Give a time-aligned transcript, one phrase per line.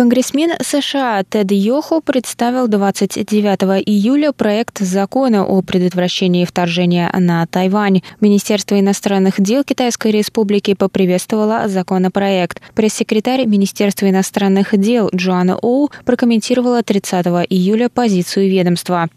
[0.00, 8.00] Конгрессмен США Тед Йохо представил 29 июля проект закона о предотвращении вторжения на Тайвань.
[8.18, 12.62] Министерство иностранных дел Китайской Республики поприветствовало законопроект.
[12.74, 19.10] Пресс-секретарь Министерства иностранных дел Джоанна Оу прокомментировала 30 июля позицию ведомства.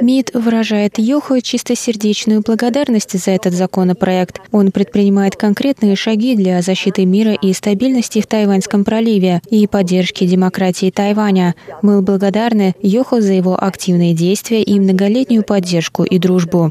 [0.00, 4.40] МИД выражает Йоху чистосердечную благодарность за этот законопроект.
[4.52, 10.90] Он предпринимает конкретные шаги для защиты мира и стабильности в Тайваньском проливе и поддержки демократии
[10.90, 11.54] Тайваня.
[11.80, 16.70] Мы благодарны Йоху за его активные действия и многолетнюю поддержку и дружбу.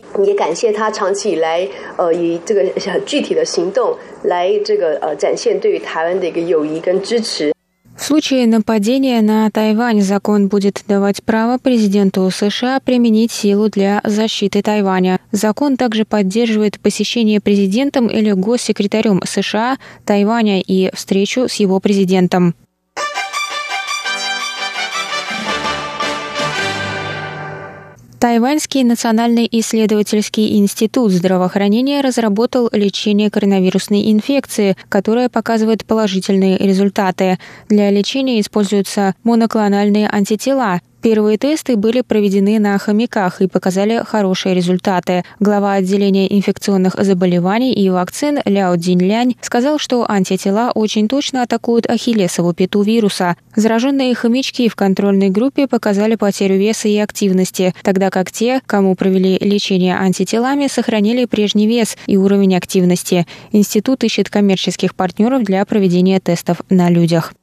[4.22, 7.53] 来这个呃展现对于台湾的一个友谊跟支持。
[7.97, 14.63] в случае нападения на Тайвань закон будет давать право президенту США применить силу для защиты
[14.63, 15.21] Тайваня.
[15.31, 22.55] Закон также поддерживает посещение президентом или госсекретарем США Тайваня и встречу с его президентом.
[28.19, 37.39] Тайваньский национальный исследовательский институт здравоохранения разработал лечение коронавирусной инфекции, которое показывает положительные результаты.
[37.69, 45.23] Для лечения используются моноклональные антитела, Первые тесты были проведены на хомяках и показали хорошие результаты.
[45.39, 52.55] Глава отделения инфекционных заболеваний и вакцин Ляо Динлянь сказал, что антитела очень точно атакуют ахиллесову
[52.55, 53.37] пяту вируса.
[53.55, 59.37] Зараженные хомячки в контрольной группе показали потерю веса и активности, тогда как те, кому провели
[59.43, 63.27] лечение антителами, сохранили прежний вес и уровень активности.
[63.53, 67.35] Институт ищет коммерческих партнеров для проведения тестов на людях.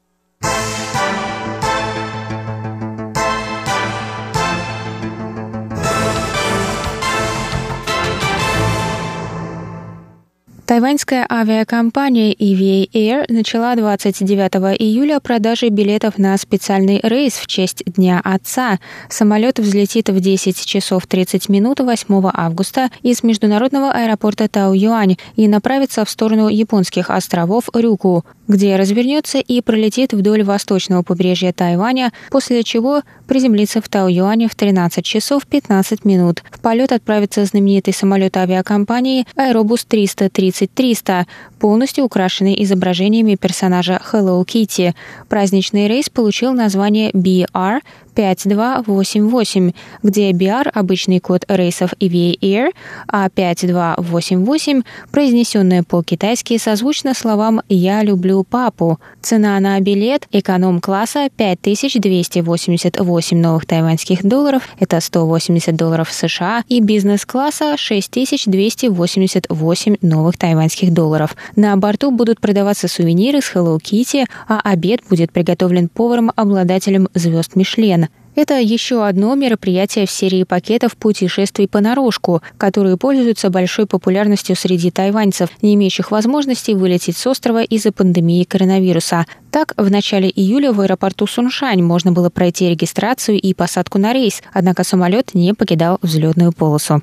[10.72, 18.22] Тайваньская авиакомпания EVA Air начала 29 июля продажи билетов на специальный рейс в честь Дня
[18.24, 18.80] Отца.
[19.10, 26.06] Самолет взлетит в 10 часов 30 минут 8 августа из международного аэропорта Тау-Юань и направится
[26.06, 33.02] в сторону японских островов Рюку, где развернется и пролетит вдоль восточного побережья Тайваня, после чего
[33.28, 36.44] приземлится в Тау-Юане в 13 часов 15 минут.
[36.52, 41.28] В полет отправится знаменитый самолет авиакомпании Аэробус 330 12300,
[41.62, 44.96] полностью украшенный изображениями персонажа Hello Kitty.
[45.30, 47.82] Праздничный рейс получил название BR
[48.16, 49.72] 5288,
[50.04, 52.72] где BR– обычный код рейсов EVA Air,
[53.08, 54.82] а 5288,
[55.12, 59.00] произнесенное по-китайски, созвучно словам «Я люблю папу».
[59.22, 69.98] Цена на билет эконом-класса 5288 новых тайваньских долларов, это 180 долларов США, и бизнес-класса 6288
[70.02, 71.36] новых тайваньских долларов.
[71.56, 78.08] На борту будут продаваться сувениры с Hello Kitty, а обед будет приготовлен поваром-обладателем звезд Мишлен.
[78.34, 85.50] Это еще одно мероприятие в серии пакетов путешествий понарошку, которые пользуются большой популярностью среди тайваньцев,
[85.62, 89.26] не имеющих возможности вылететь с острова из-за пандемии коронавируса.
[89.52, 94.42] Так, в начале июля в аэропорту Суншань можно было пройти регистрацию и посадку на рейс,
[94.54, 97.02] однако самолет не покидал взлетную полосу.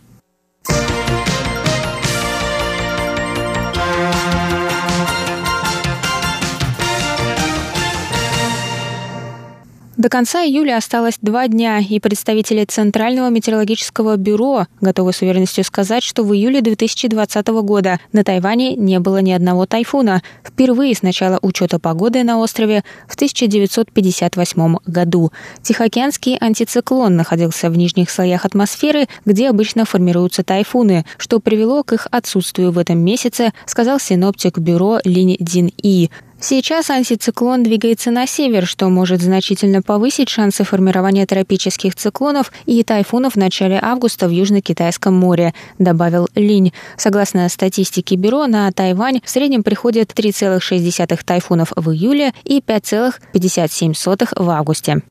[9.98, 16.04] До конца июля осталось два дня, и представители Центрального метеорологического бюро готовы с уверенностью сказать,
[16.04, 20.22] что в июле 2020 года на Тайване не было ни одного тайфуна.
[20.44, 25.32] Впервые с начала учета погоды на острове в 1958 году.
[25.62, 32.06] Тихоокеанский антициклон находился в нижних слоях атмосферы, где обычно формируются тайфуны, что привело к их
[32.12, 36.10] отсутствию в этом месяце, сказал синоптик бюро Линь Дин И.
[36.40, 43.34] Сейчас антициклон двигается на север, что может значительно повысить шансы формирования тропических циклонов и тайфунов
[43.34, 46.72] в начале августа в Южно-Китайском море, добавил Линь.
[46.96, 54.50] Согласно статистике бюро, на Тайвань в среднем приходит 3,6 тайфунов в июле и 5,57 в
[54.50, 55.02] августе.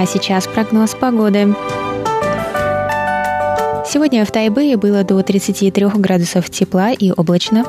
[0.00, 1.54] А сейчас прогноз погоды.
[3.86, 7.64] Сегодня в Тайбэе было до 33 градусов тепла и облачно.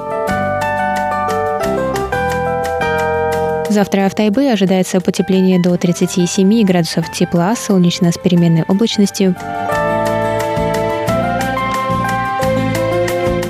[3.70, 9.36] Завтра в Тайбэе ожидается потепление до 37 градусов тепла, солнечно с переменной облачностью.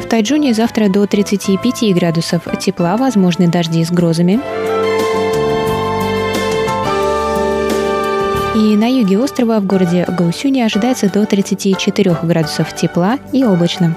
[0.03, 4.41] В Тайджуне завтра до 35 градусов тепла, возможны дожди с грозами.
[8.53, 13.95] И на юге острова в городе Гаусюне ожидается до 34 градусов тепла и облачно.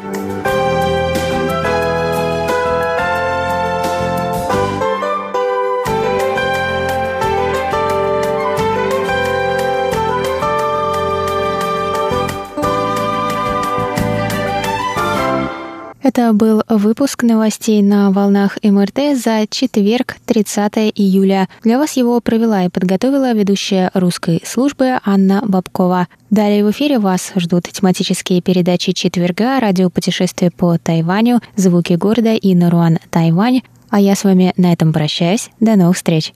[16.05, 21.49] Это был выпуск новостей на волнах МРТ за четверг, 30 июля.
[21.63, 26.09] Для вас его провела и подготовила ведущая русской службы Анна Бабкова.
[26.29, 32.99] Далее в эфире вас ждут тематические передачи четверга, радиопутешествие по Тайваню, звуки города и Наруан,
[33.09, 33.63] Тайвань.
[33.89, 35.49] А я с вами на этом прощаюсь.
[35.59, 36.35] До новых встреч!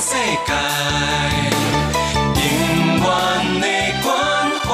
[0.00, 0.10] 世
[0.44, 0.52] 界，
[2.34, 2.42] 永
[2.98, 3.04] 远
[3.60, 3.66] 的
[4.02, 4.10] 关
[4.60, 4.68] 怀，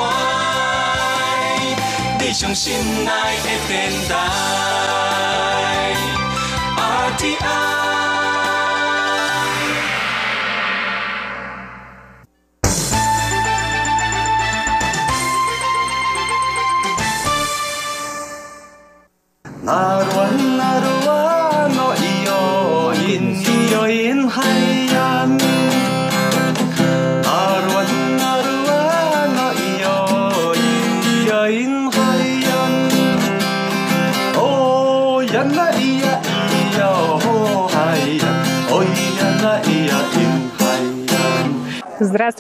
[2.19, 2.69] 你上心
[3.07, 3.71] 爱的电
[4.09, 4.15] 待
[6.77, 7.90] ，RTI。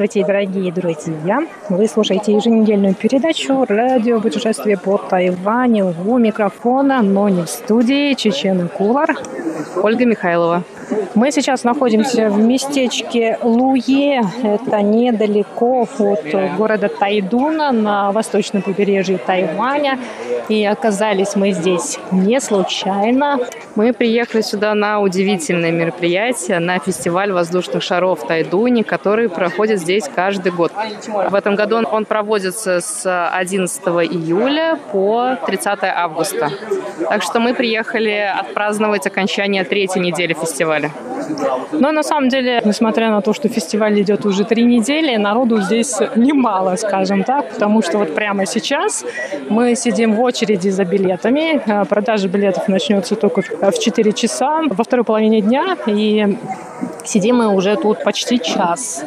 [0.01, 1.47] Здравствуйте, дорогие друзья!
[1.69, 5.95] Вы слушаете еженедельную передачу «Радио путешествие по Тайваню».
[6.07, 9.15] У микрофона, но не в студии, Чечен Кулар.
[9.77, 10.65] Ольга Михайлова.
[11.15, 14.23] Мы сейчас находимся в местечке Луе.
[14.43, 19.99] Это недалеко от города Тайдуна на восточном побережье Тайваня.
[20.49, 23.39] И оказались мы здесь не случайно.
[23.77, 30.09] Мы приехали сюда на удивительное мероприятие, на фестиваль воздушных шаров в Тайдуне, который проходит здесь
[30.13, 30.73] каждый год.
[31.31, 36.51] В этом году он проводится с 11 июля по 30 августа.
[37.09, 40.80] Так что мы приехали отпраздновать окончание третьей недели фестиваля.
[41.73, 45.99] Но на самом деле, несмотря на то, что фестиваль идет уже три недели, народу здесь
[46.17, 49.05] немало, скажем так, потому что вот прямо сейчас
[49.49, 51.63] мы сидим в очереди за билетами.
[51.67, 56.37] А, продажа билетов начнется только в 4 часа во второй половине дня, и
[57.05, 59.05] сидим мы уже тут почти час.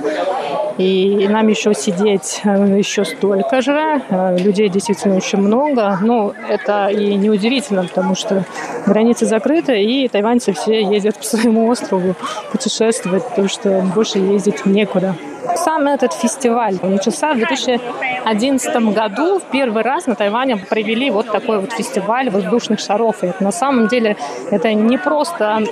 [0.77, 4.01] И нам еще сидеть э, еще столько же.
[4.09, 5.99] Э, людей действительно очень много.
[6.01, 8.43] Но это и неудивительно, потому что
[8.87, 12.15] границы закрыты, и тайваньцы все ездят по своему острову
[12.51, 15.15] путешествовать, потому что больше ездить некуда.
[15.55, 19.39] Сам этот фестиваль начался в 2011 году.
[19.39, 23.23] В первый раз на Тайване провели вот такой вот фестиваль воздушных шаров.
[23.23, 24.15] И на самом деле
[24.51, 25.63] это не просто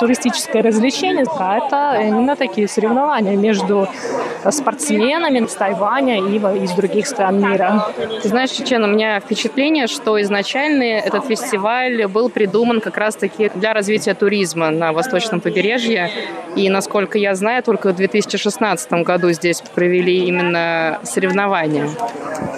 [0.00, 3.88] туристическое развлечение, а это именно такие соревнования между
[4.50, 7.86] спортсменами с Тайваня и из других стран мира.
[8.22, 13.72] Ты знаешь, Чечен, у меня впечатление, что изначально этот фестиваль был придуман как раз-таки для
[13.74, 16.10] развития туризма на восточном побережье.
[16.56, 21.88] И, насколько я знаю, только в 2016 году здесь провели именно соревнования.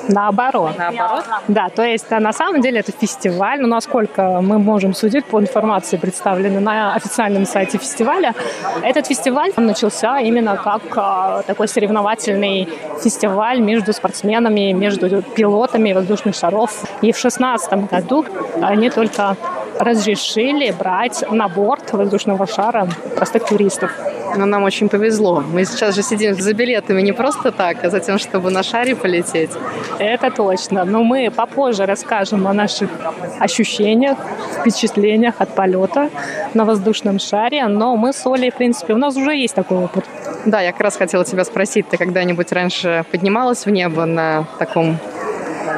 [0.08, 0.76] Наоборот.
[0.78, 1.24] Наоборот?
[1.48, 5.96] Да, то есть на самом деле это фестиваль, но насколько мы можем судить по информации,
[5.96, 8.34] представленной на официальном сайте фестиваля,
[8.82, 12.68] этот фестиваль начался именно как а, такой соревновательный
[13.02, 16.82] фестиваль между спортсменами, между пилотами воздушных шаров.
[17.02, 18.24] И в 2016 году
[18.60, 19.36] они только
[19.80, 23.90] разрешили брать на борт воздушного шара простых туристов.
[24.36, 25.40] Но нам очень повезло.
[25.40, 28.94] Мы сейчас же сидим за билетами не просто так, а за тем, чтобы на шаре
[28.94, 29.50] полететь.
[29.98, 30.84] Это точно.
[30.84, 32.90] Но мы попозже расскажем о наших
[33.40, 34.18] ощущениях,
[34.60, 36.10] впечатлениях от полета
[36.54, 37.66] на воздушном шаре.
[37.66, 40.04] Но мы с Олей, в принципе, у нас уже есть такой опыт.
[40.44, 44.98] Да, я как раз хотела тебя спросить, ты когда-нибудь раньше поднималась в небо на таком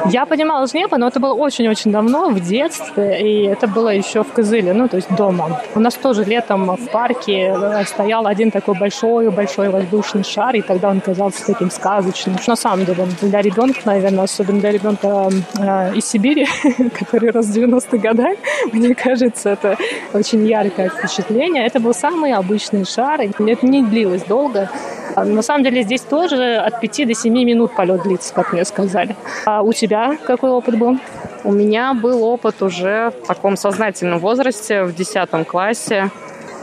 [0.09, 4.31] я поднималась в но это было очень-очень давно, в детстве, и это было еще в
[4.31, 5.61] Кызыле, ну, то есть дома.
[5.75, 10.89] У нас тоже летом в парке э, стоял один такой большой-большой воздушный шар, и тогда
[10.89, 12.35] он казался таким сказочным.
[12.47, 16.47] На самом деле, для ребенка, наверное, особенно для ребенка э, из Сибири,
[16.99, 18.37] который рос в 90-х годах,
[18.71, 19.77] мне кажется, это
[20.13, 21.65] очень яркое впечатление.
[21.65, 24.69] Это был самый обычный шар, и это не длилось долго.
[25.15, 28.65] А на самом деле здесь тоже от 5 до 7 минут полет длится, как мне
[28.65, 29.15] сказали.
[29.45, 30.97] А у тебя какой опыт был?
[31.43, 36.09] У меня был опыт уже в таком сознательном возрасте, в 10 классе.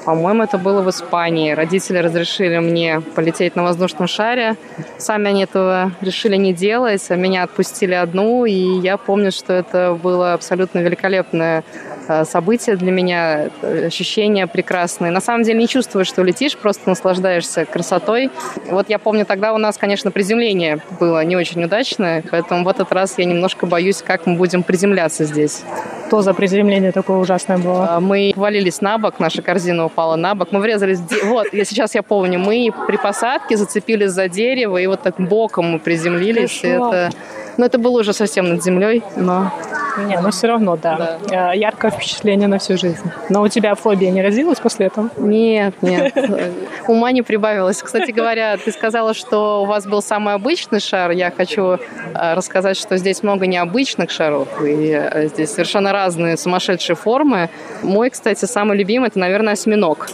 [0.04, 1.52] По-моему, это было в Испании.
[1.52, 4.57] Родители разрешили мне полететь на воздушном шаре.
[4.97, 8.47] Сами они этого решили не делать, а меня отпустили одну.
[8.47, 11.64] И я помню, что это было абсолютно великолепное
[12.25, 15.11] событие для меня, ощущения прекрасные.
[15.11, 18.31] На самом деле не чувствуешь, что летишь, просто наслаждаешься красотой.
[18.69, 22.93] Вот я помню, тогда у нас, конечно, приземление было не очень удачное, поэтому в этот
[22.93, 25.62] раз я немножко боюсь, как мы будем приземляться здесь.
[26.09, 27.87] Что за приземление такое ужасное было?
[27.88, 30.49] А, мы валились на бок, наша корзина упала на бок.
[30.50, 30.99] Мы врезались...
[31.23, 35.73] Вот, я сейчас я помню, мы при посадке зацепились за дерево, и вот так боком
[35.73, 36.61] мы приземлились.
[36.64, 37.11] Это...
[37.57, 39.52] Ну, это было уже совсем над землей, но
[39.99, 41.19] не, ну все равно, да.
[41.28, 41.52] да.
[41.52, 43.11] Э, яркое впечатление на всю жизнь.
[43.28, 45.11] Но у тебя фобия не развилась после этого?
[45.19, 46.14] Нет, нет.
[46.87, 47.83] Ума не прибавилось.
[47.83, 51.11] Кстати говоря, ты сказала, что у вас был самый обычный шар.
[51.11, 51.78] Я хочу э,
[52.35, 54.49] рассказать, что здесь много необычных шаров.
[54.62, 57.50] И э, здесь совершенно разные сумасшедшие формы.
[57.83, 60.09] Мой, кстати, самый любимый, это, наверное, осьминог.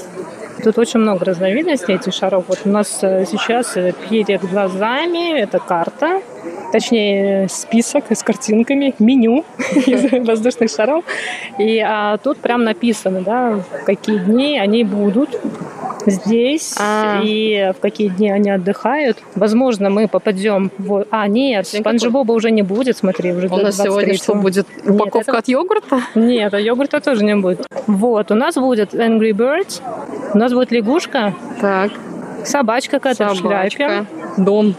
[0.64, 2.44] Тут очень много разновидностей этих шаров.
[2.48, 3.74] Вот у нас сейчас
[4.08, 6.22] перед глазами это карта
[6.76, 9.44] точнее список с картинками, меню
[9.86, 11.04] из воздушных шаров.
[11.58, 15.30] И а, тут прям написано, да, в какие дни они будут
[16.04, 17.20] здесь а.
[17.24, 19.16] и в какие дни они отдыхают.
[19.34, 21.06] Возможно, мы попадем в...
[21.10, 21.66] А, нет,
[22.10, 24.66] Боба уже не будет, смотри, уже У нас сегодня что будет?
[24.84, 26.00] Упаковка нет, от йогурта?
[26.14, 27.66] Нет, а йогурта тоже не будет.
[27.86, 29.80] Вот, у нас будет Angry Birds,
[30.34, 31.34] у нас будет лягушка.
[31.60, 31.92] Так.
[32.44, 34.04] Собачка какая-то в шляпе.
[34.36, 34.76] Дом.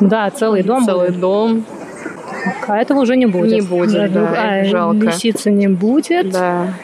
[0.00, 0.84] Да, целый дом.
[0.84, 1.20] Целый будет.
[1.20, 1.64] дом.
[2.66, 3.52] А этого уже не будет.
[3.52, 5.06] Не будет, да, да а, жалко.
[5.06, 6.30] Лисицы не будет.
[6.30, 6.74] Да.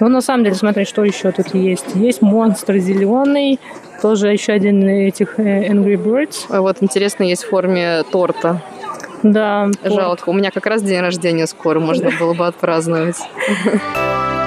[0.00, 1.94] Ну, на самом деле, смотри, что еще тут есть.
[1.94, 3.60] Есть монстр зеленый,
[4.00, 6.46] тоже еще один этих э, Angry Birds.
[6.48, 8.62] А вот интересно, есть в форме торта.
[9.22, 9.68] Да.
[9.84, 10.16] Жалко.
[10.16, 10.22] Торт.
[10.26, 13.18] У меня как раз день рождения скоро, можно было бы отпраздновать.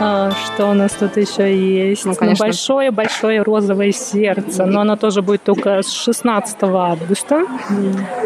[0.00, 2.06] что у нас тут еще есть?
[2.06, 2.46] Ну, конечно.
[2.46, 7.44] Большое-большое розовое сердце, но оно тоже будет только с 16 августа.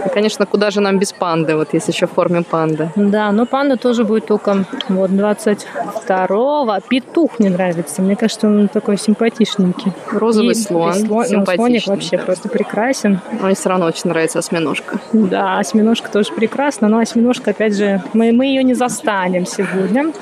[0.06, 2.90] И, конечно, куда же нам без панды, вот есть еще в форме панды.
[2.94, 6.78] Да, но панда тоже будет только вот 22-го.
[6.88, 9.92] Петух мне нравится, мне кажется, он такой симпатичненький.
[10.12, 13.20] Розовый и, слон, и слон ну, слоник вообще просто прекрасен.
[13.40, 15.00] Мне все равно очень нравится осьминожка.
[15.12, 20.12] Да, осьминожка тоже прекрасна, но осьминожка, опять же, мы, мы ее не застанем сегодня.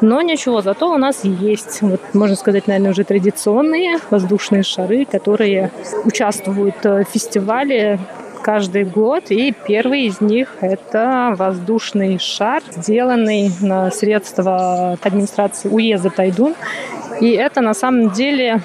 [0.00, 5.70] Но ничего, зато у нас есть, вот, можно сказать, наверное, уже традиционные воздушные шары, которые
[6.04, 7.98] участвуют в фестивале
[8.42, 9.30] каждый год.
[9.30, 16.54] И первый из них– это воздушный шар, сделанный на средства администрации уезда Тайдун.
[17.22, 18.60] И это на самом деле,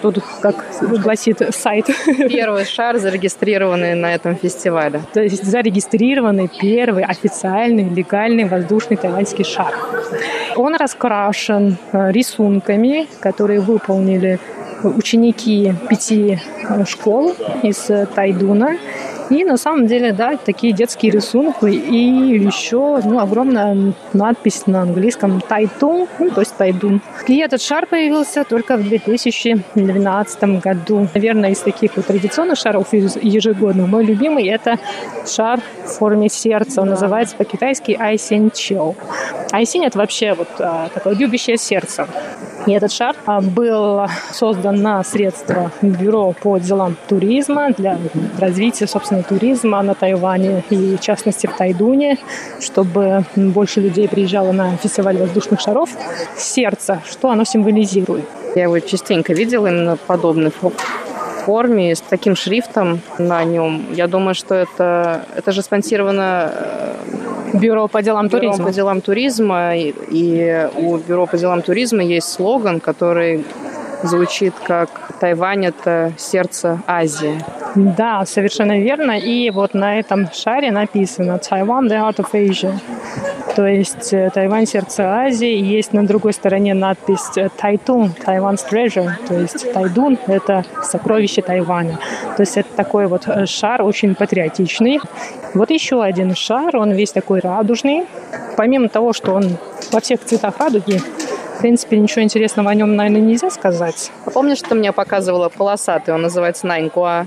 [0.00, 0.64] тут, как
[1.02, 1.84] гласит сайт...
[2.16, 5.02] Первый шар, зарегистрированный на этом фестивале.
[5.12, 9.74] То есть зарегистрированный первый официальный легальный воздушный тайваньский шар.
[10.56, 14.38] Он раскрашен э, рисунками, которые выполнили
[14.82, 18.76] ученики пяти э, школ из Тайдуна.
[19.30, 25.40] И на самом деле, да, такие детские рисунки и еще ну, огромная надпись на английском
[25.40, 27.00] «Тайтун», ну, то есть «Тайдун».
[27.28, 31.08] И этот шар появился только в 2012 году.
[31.14, 34.78] Наверное, из таких вот традиционных шаров ежегодных мой любимый– это
[35.24, 36.82] шар в форме сердца.
[36.82, 38.96] Он называется по-китайски «Айсин Чоу».
[39.52, 42.08] Айсин– это вообще вот а, такое любящее сердце.
[42.66, 47.98] И этот шар а, был создан на средства Бюро по делам туризма для
[48.38, 52.18] развития, собственно, туризма на Тайване и, в частности, в Тайдуне,
[52.60, 55.90] чтобы больше людей приезжало на фестиваль воздушных шаров.
[56.36, 58.24] Сердце, что оно символизирует?
[58.54, 60.50] Я его частенько видела именно подобный
[61.40, 63.86] форме, с таким шрифтом на нем.
[63.92, 68.66] Я думаю, что это, это же спонсировано э, Бюро по делам Бюро туризма.
[68.66, 69.76] по делам туризма.
[69.76, 73.44] И, и у Бюро по делам туризма есть слоган, который
[74.02, 74.88] звучит как
[75.20, 77.42] «Тайвань– это сердце Азии».
[77.74, 79.18] Да, совершенно верно.
[79.18, 82.74] И вот на этом шаре написано «Taiwan– the heart of Asia».
[83.54, 85.54] То есть э, Тайвань– сердце Азии.
[85.54, 89.10] Есть на другой стороне надпись «Тайтун»– «Taiwan's treasure».
[89.28, 91.98] То есть Тайдун– это сокровище Тайваня.
[92.36, 95.00] То есть это такой вот э, шар очень патриотичный.
[95.54, 98.06] Вот еще один шар, он весь такой радужный.
[98.56, 99.58] Помимо того, что он
[99.92, 101.00] во всех цветах радуги,
[101.60, 104.10] в принципе, ничего интересного о нем, наверное, нельзя сказать.
[104.24, 107.26] А помнишь, ты мне показывала полосатый, он называется Найнкуа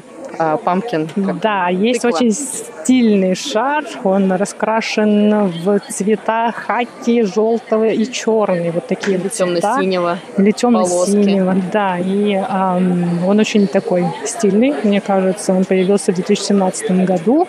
[0.63, 1.07] памкин?
[1.15, 2.17] Да, есть тыква.
[2.17, 9.61] очень стильный шар, он раскрашен в цвета хаки, желтого и черный, вот такие вот цвета.
[9.61, 10.17] Темно-синего.
[10.39, 11.99] Или темно-синего, да.
[11.99, 15.53] И ам, он очень такой стильный, мне кажется.
[15.53, 17.47] Он появился в 2017 году.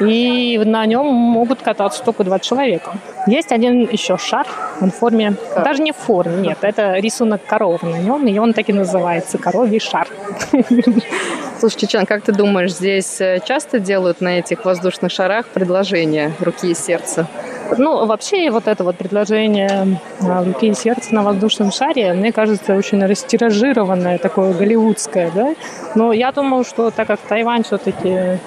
[0.00, 2.98] И на нем могут кататься только два человека.
[3.26, 4.46] Есть один еще шар,
[4.80, 5.34] он в форме,
[5.64, 9.38] даже не в форме, нет, это рисунок коровы на нем, и он так и называется,
[9.38, 10.06] коровий шар.
[11.58, 16.70] Слушай, Чечен, как ты думаешь, здесь э, часто делают на этих воздушных шарах предложения руки
[16.70, 17.26] и сердца?
[17.78, 22.74] Ну, вообще, вот это вот предложение а, руки и сердца на воздушном шаре, мне кажется,
[22.74, 25.54] очень растиражированное, такое голливудское, да.
[25.94, 28.38] Но я думаю, что так как Тайвань все-таки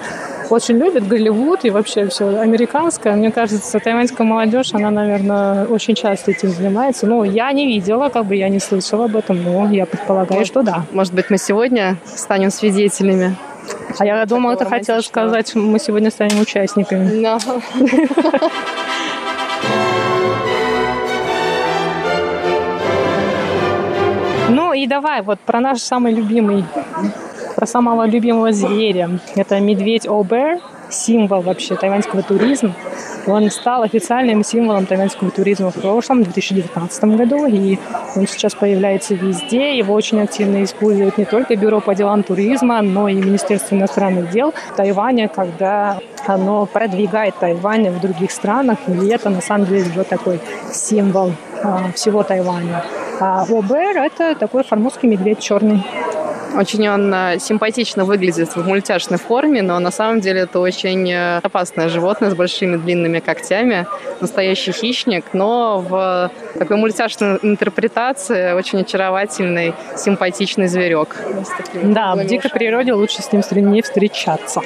[0.50, 6.32] очень любит Голливуд и вообще все американское, мне кажется, тайваньская молодежь, она, наверное, очень часто
[6.32, 7.06] этим занимается.
[7.06, 10.62] Ну, я не видела, как бы я не слышала об этом, но я предполагаю, что
[10.62, 10.84] да.
[10.92, 13.36] Может быть, мы сегодня станем свидетелями?
[13.98, 17.10] А я думала, ты хотела сказать, мы сегодня станем участниками.
[24.52, 26.64] Ну и давай вот про наш самый любимый,
[27.54, 29.10] про самого любимого зверя.
[29.34, 30.60] Это медведь Обер,
[30.90, 32.74] символ вообще тайваньского туризма.
[33.26, 37.78] Он стал официальным символом тайваньского туризма в прошлом, в 2019 году, и
[38.16, 39.76] он сейчас появляется везде.
[39.76, 44.54] Его очень активно используют не только Бюро по делам туризма, но и Министерство иностранных дел
[44.76, 50.40] Тайваня, когда оно продвигает Тайвань в других странах, и это на самом деле уже такой
[50.72, 51.32] символ
[51.62, 52.84] а, всего Тайваня.
[53.20, 55.84] А Обер– это такой формозский медведь черный.
[56.56, 61.38] Очень он э, симпатично выглядит в мультяшной форме, но на самом деле это очень э,
[61.38, 63.86] опасное животное с большими длинными когтями.
[64.20, 71.16] Настоящий хищник, но в такой мультяшной интерпретации очень очаровательный, симпатичный зверек.
[71.82, 74.60] Да, в дикой природе лучше с ним не встречаться.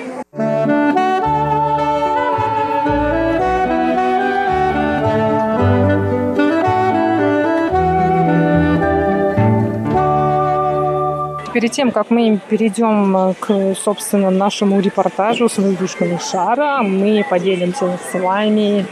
[11.54, 17.96] Перед тем, как мы перейдем э, к, собственно, нашему репортажу с воздушного шара, мы поделимся
[18.10, 18.84] с вами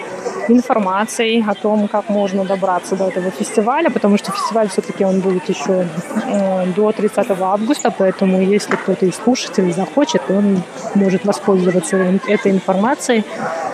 [0.47, 5.49] информацией о том, как можно добраться до этого фестиваля, потому что фестиваль все-таки он будет
[5.49, 5.89] еще
[6.25, 10.63] э, до 30 августа, поэтому если кто-то из слушателей захочет, он
[10.95, 11.97] может воспользоваться
[12.29, 13.25] этой информацией.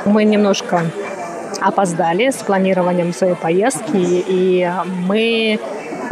[0.07, 0.81] Мы немножко
[1.61, 4.71] опоздали с планированием своей поездки, и
[5.07, 5.61] мы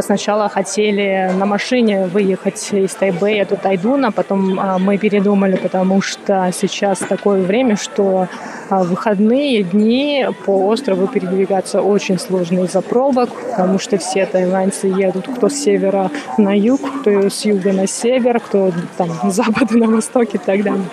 [0.03, 6.51] сначала хотели на машине выехать из Тайбэя до Тайдуна, потом а, мы передумали, потому что
[6.53, 8.29] сейчас такое время, что
[8.69, 15.29] а, выходные дни по острову передвигаться очень сложно из-за пробок, потому что все тайваньцы едут
[15.29, 19.87] кто с севера на юг, кто с юга на север, кто там с запада на
[19.87, 20.85] восток и так далее.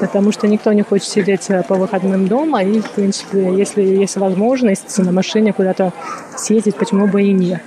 [0.00, 4.16] Потому что никто не хочет сидеть э, по выходным дома, и, в принципе, если есть
[4.16, 5.92] возможность на машине куда-то
[6.36, 7.62] съездить, почему бы и нет.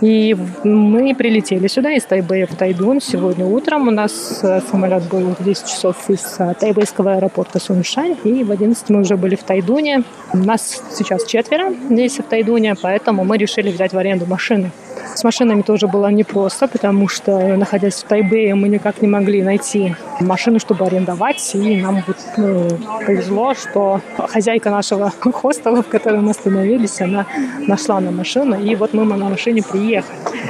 [0.00, 3.88] И мы прилетели сюда из Тайбэя в Тайдун сегодня утром.
[3.88, 8.52] У нас э, самолет был в 10 часов из э, тайбэйского аэропорта Суншань, и в
[8.52, 10.04] 11 мы уже были в Тайдуне.
[10.32, 14.70] Нас сейчас четверо здесь в Тайдуне, поэтому мы решили взять в аренду машины.
[15.14, 19.96] С машинами тоже было непросто, потому что, находясь в Тайбэе, мы никак не могли найти
[20.20, 21.54] машину, чтобы арендовать.
[21.54, 22.68] И нам вот, ну,
[23.04, 27.26] повезло, что хозяйка нашего хостела, в котором мы остановились, она
[27.66, 29.87] нашла нам машину, и вот мы на машине приехали.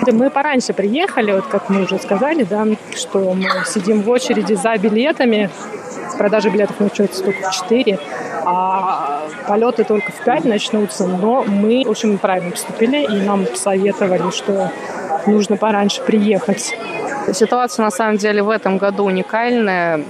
[0.07, 4.77] Мы пораньше приехали, вот как мы уже сказали, да, что мы сидим в очереди за
[4.77, 5.51] билетами,
[6.17, 7.99] продажа билетов начнется только в 4,
[8.45, 11.07] а полеты только в 5 начнутся.
[11.07, 14.71] Но мы очень правильно поступили, и нам советовали, что
[15.27, 16.77] нужно пораньше приехать.
[17.33, 20.03] Ситуация на самом деле в этом году уникальная.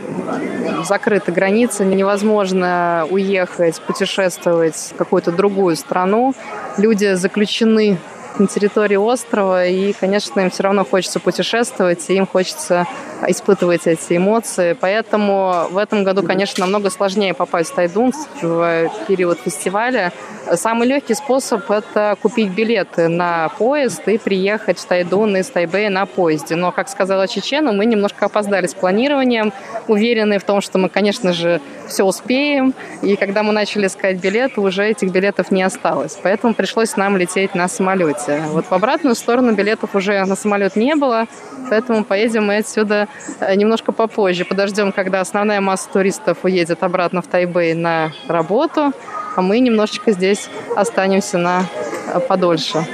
[0.85, 6.35] Закрыты границы, невозможно уехать, путешествовать в какую-то другую страну.
[6.77, 7.99] Люди заключены
[8.39, 12.87] на территории острова, и, конечно, им все равно хочется путешествовать, и им хочется
[13.27, 14.77] испытывать эти эмоции.
[14.79, 20.13] Поэтому в этом году, конечно, намного сложнее попасть в Тайдун в период фестиваля.
[20.55, 26.07] Самый легкий способ– это купить билеты на поезд и приехать в Тайдун из Тайбэя на
[26.07, 26.55] поезде.
[26.55, 29.53] Но, как сказала Чечена, мы немножко опоздали с планированием,
[29.89, 32.75] уверены в том, что мы, конечно же, все успеем.
[33.03, 36.19] И когда мы начали искать билеты, уже этих билетов не осталось.
[36.23, 38.43] Поэтому пришлось нам лететь на самолете.
[38.49, 41.27] Вот в обратную сторону билетов уже на самолет не было,
[41.69, 43.08] поэтому поедем мы отсюда
[43.41, 44.45] э, немножко попозже.
[44.45, 48.93] Подождем, когда основная масса туристов уедет обратно в Тайбэй на работу,
[49.37, 51.65] а мы немножечко здесь останемся на
[52.13, 52.85] э, подольше.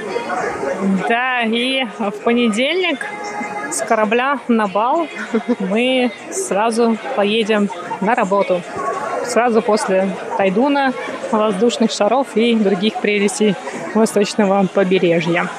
[1.07, 3.05] Да, и в понедельник
[3.71, 5.07] с корабля на бал
[5.59, 7.69] мы сразу поедем
[8.01, 8.61] на работу.
[9.25, 10.93] Сразу после Тайдуна,
[11.31, 13.55] воздушных шаров и других прелестей
[13.93, 15.49] восточного побережья.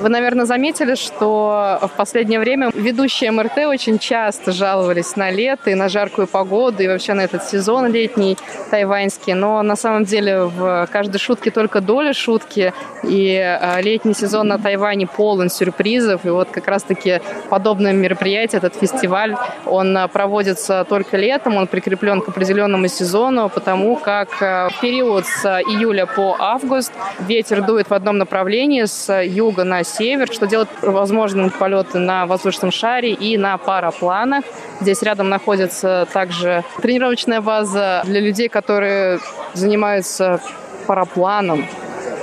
[0.00, 5.74] Вы, наверное, заметили, что в последнее время ведущие МРТ очень часто жаловались на лето и
[5.74, 8.38] на жаркую погоду, и вообще на этот сезон летний
[8.70, 9.34] тайваньский.
[9.34, 14.58] Но на самом деле в каждой шутке только доля шутки, и а, летний сезон на
[14.58, 16.24] Тайване полон сюрпризов.
[16.24, 19.36] И вот как раз-таки подобное мероприятие, этот фестиваль,
[19.66, 25.26] он а, проводится только летом, он прикреплен к определенному сезону, потому как а, в период
[25.26, 30.68] с июля по август ветер дует в одном направлении с юга на север, что делает
[30.82, 34.44] возможным полеты на воздушном шаре и на парапланах.
[34.80, 39.20] Здесь рядом находится также тренировочная база для людей, которые
[39.54, 40.40] занимаются
[40.86, 41.66] парапланом.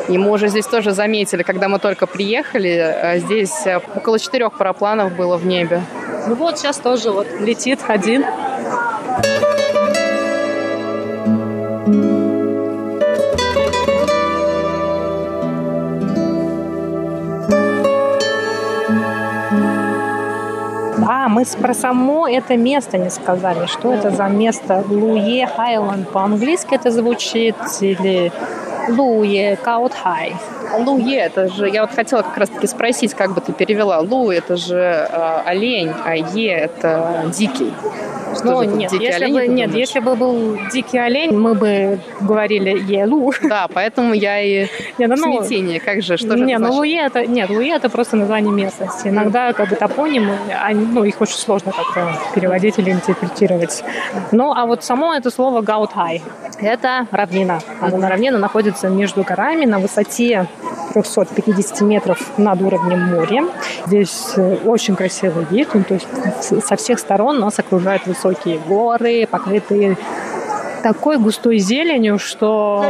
[0.08, 5.16] И мы уже здесь тоже заметили, когда мы только приехали, э, здесь около четырех парапланов
[5.16, 5.82] было в небе.
[6.28, 8.26] Ну вот сейчас тоже вот летит один.
[21.38, 23.68] Мы про само это место не сказали.
[23.68, 24.84] Что это за место?
[24.90, 28.32] Луе Хайленд по-английски это звучит или
[28.90, 30.36] Луе Каутхай?
[30.80, 34.00] Луе, это же, я вот хотела как раз-таки спросить, как бы ты перевела.
[34.00, 37.72] Лу это же э, олень, а Е это дикий.
[38.52, 39.88] Ну, же, нет, дикий если олень, бы, ты нет, думаешь?
[39.88, 43.34] если бы был дикий олень, мы бы говорили Елу.
[43.42, 45.80] Да, поэтому я и Не, ну, ну, смятении.
[45.80, 46.74] Как же, что же не, это ну?
[46.74, 49.08] Луе это нет, Луе это просто название местности.
[49.08, 53.84] Иногда как бы топонимы, они, ну их очень сложно как-то переводить или интерпретировать.
[54.32, 56.22] Ну а вот само это слово Гаутхай
[56.60, 57.60] это равнина.
[57.82, 60.48] Она равнина находится между горами на высоте
[60.94, 63.46] 350 метров над уровнем моря.
[63.86, 66.08] Здесь э, очень красивый вид, ну, то есть
[66.66, 69.98] со всех сторон нас окружают высокие горы, покрытые
[70.84, 72.86] такой густой зеленью, что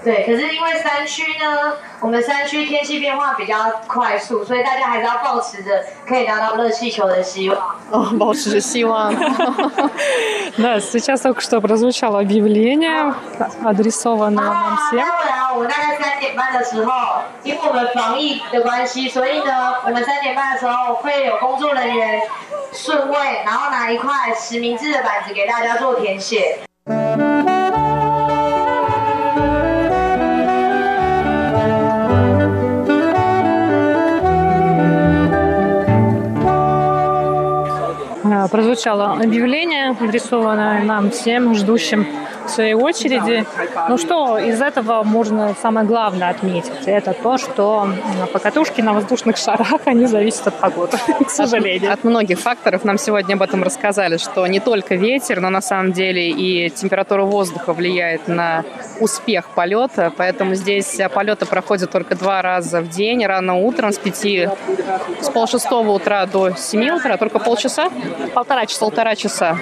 [0.06, 7.76] 对，可是因为山区呢，我们山区天气变化比较快速，所以大家还是要保持着可以拿到热气球的希望。
[7.90, 9.12] О, Боже, сила.
[10.58, 13.12] Да, сейчас только что прозвучало объявление,
[13.64, 14.96] адресованное 然后 нам 啊， всем.
[14.96, 22.22] 待会啊，我们大概三点半的时候，因为我们防疫的关系，所以呢，我们三点半的时候会有工作人员
[22.72, 26.58] 顺位，然后拿一块实名制的板子给大家做填写。
[38.47, 42.05] Прозвучало объявление, адресованное нам всем ждущим
[42.49, 43.45] своей очереди.
[43.89, 46.71] Ну что из этого можно самое главное отметить?
[46.85, 47.89] Это то, что
[48.33, 51.91] покатушки на воздушных шарах, они зависят от погоды, к сожалению.
[51.91, 55.61] От, от многих факторов нам сегодня об этом рассказали, что не только ветер, но на
[55.61, 58.63] самом деле и температура воздуха влияет на
[58.99, 64.49] успех полета, поэтому здесь полеты проходят только два раза в день, рано утром с пяти,
[65.21, 67.89] с полшестого утра до семи утра, только полчаса?
[68.33, 68.79] Полтора часа.
[68.79, 69.57] Полтора часа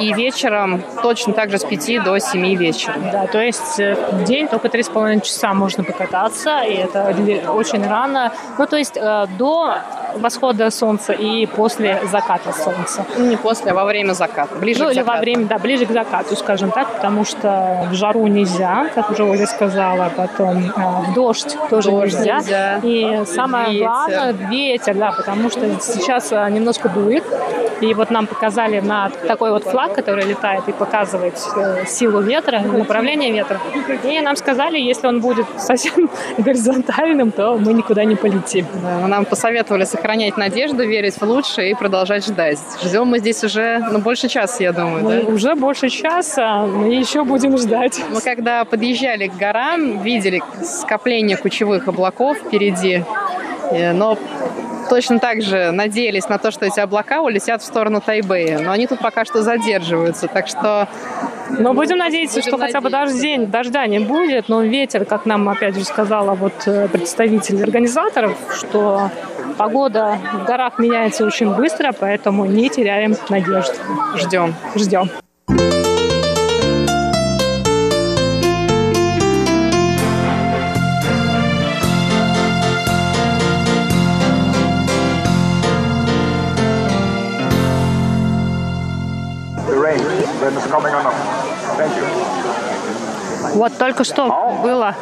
[0.00, 2.94] и вечером точно так же с 5 до 7 вечера.
[3.12, 7.14] Да, то есть э, в день только 3,5 часа можно покататься, и это
[7.52, 8.32] очень рано.
[8.58, 9.76] Ну, то есть э, до
[10.16, 13.04] восхода солнца и после заката солнца.
[13.16, 14.54] Ну, не после, а во время заката.
[14.56, 15.16] Ближе ну, к или закату.
[15.16, 19.24] во время, да, ближе к закату, скажем так, потому что в жару нельзя, как уже
[19.24, 22.38] Оля сказала, потом э, в дождь тоже Дождь нельзя.
[22.38, 22.80] нельзя.
[22.82, 23.86] И самое Ветер.
[23.86, 27.24] главное, ветер, да, потому что сейчас э, немножко дует.
[27.80, 32.60] И вот нам показали на такой вот флаг, который летает и показывает э, силу ветра,
[32.60, 33.60] направление ветра.
[34.04, 38.66] И нам сказали, если он будет совсем горизонтальным, то мы никуда не полетим.
[38.82, 42.58] Да, нам посоветовали сохранять надежду, верить в лучшее и продолжать ждать.
[42.82, 45.02] Ждем мы здесь уже ну, больше часа, я думаю.
[45.02, 45.32] Мы да?
[45.32, 48.02] уже больше часа, мы еще будем ждать.
[48.12, 53.02] Мы когда подъезжали к горам, видели скопление кучевых облаков впереди,
[53.70, 54.18] э, но
[54.88, 58.58] точно так же надеялись на то, что эти облака улетят в сторону Тайбэя.
[58.58, 60.88] Но они тут пока что задерживаются, так что
[61.50, 63.14] Но будем надеяться, Будем что хотя бы надеяться.
[63.14, 68.36] дождень, дождя не будет, но ветер, как нам опять же сказала вот э, представитель организаторов,
[68.52, 69.10] что
[69.56, 73.76] погода в горах меняется очень быстро, поэтому не теряем надежды.
[74.16, 74.54] ждем.
[74.74, 75.10] Ждем.
[93.54, 94.94] Вот только что было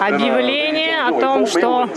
[0.00, 1.88] объявление о том, что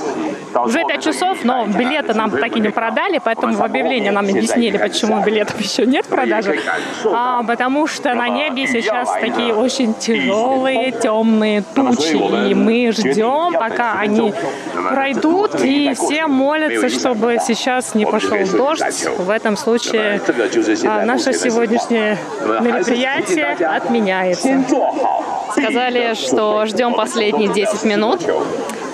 [0.63, 4.77] уже 5 часов, но билеты нам так и не продали, поэтому в объявлении нам объяснили,
[4.77, 6.59] почему билетов еще нет в продаже.
[7.05, 13.99] А, потому что на небе сейчас такие очень тяжелые темные тучи, и мы ждем, пока
[13.99, 14.33] они
[14.89, 19.07] пройдут, и все молятся, чтобы сейчас не пошел дождь.
[19.17, 20.21] В этом случае
[20.85, 22.17] а, наше сегодняшнее
[22.61, 24.63] мероприятие отменяется.
[25.51, 28.21] Сказали, что ждем последние 10 минут.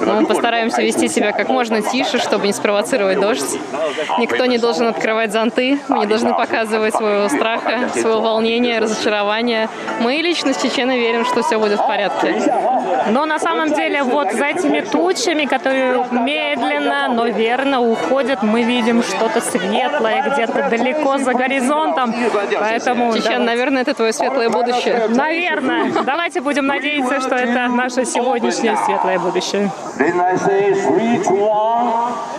[0.05, 3.57] Мы постараемся вести себя как можно тише, чтобы не спровоцировать дождь.
[4.17, 9.69] Никто не должен открывать зонты, мы не должны показывать своего страха, своего волнения, разочарования.
[9.99, 12.35] Мы лично с Чеченой верим, что все будет в порядке.
[13.09, 19.03] Но на самом деле вот за этими тучами, которые медленно, но верно уходят, мы видим
[19.03, 22.13] что-то светлое где-то далеко за горизонтом.
[22.59, 25.07] Поэтому, Чечен, да, наверное, это твое светлое будущее.
[25.09, 29.71] наверное, давайте будем надеяться, что это наше сегодняшнее светлое будущее.
[29.97, 32.31] Then I say three, one.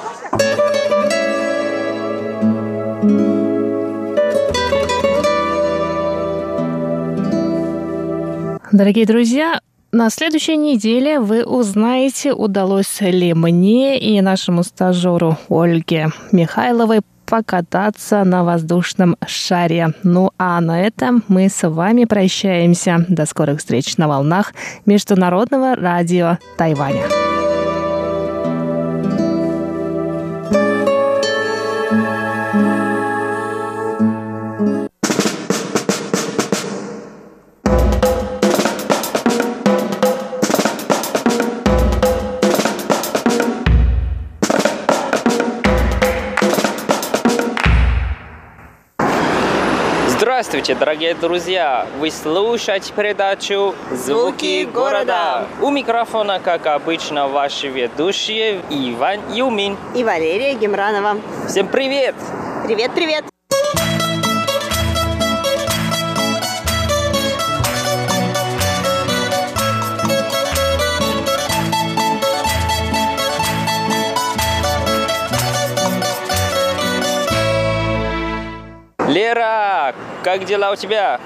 [8.73, 9.61] Дорогие друзья,
[9.93, 18.45] на следующей неделе вы узнаете, удалось ли мне и нашему стажеру Ольге Михайловой покататься на
[18.45, 19.95] воздушном шаре.
[20.03, 23.07] Ну а на этом мы с вами прощаемся.
[23.09, 24.53] До скорых встреч на волнах
[24.85, 27.05] Международного радио Тайваня.
[50.43, 51.87] Здравствуйте, дорогие друзья!
[52.01, 55.47] Вы слушаете передачу «Звуки города».
[55.61, 59.77] У микрофона, как обычно, ваши ведущие Иван Юмин.
[59.95, 61.21] и Валерия Гемранова.
[61.47, 62.17] Всем привет!
[62.67, 63.25] Привет-привет!
[79.07, 81.21] Лера, как дела у тебя?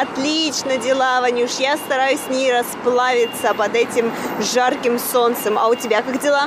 [0.00, 1.52] Отлично дела, Ванюш.
[1.58, 4.12] Я стараюсь не расплавиться под этим
[4.54, 5.58] жарким солнцем.
[5.58, 6.46] А у тебя как дела?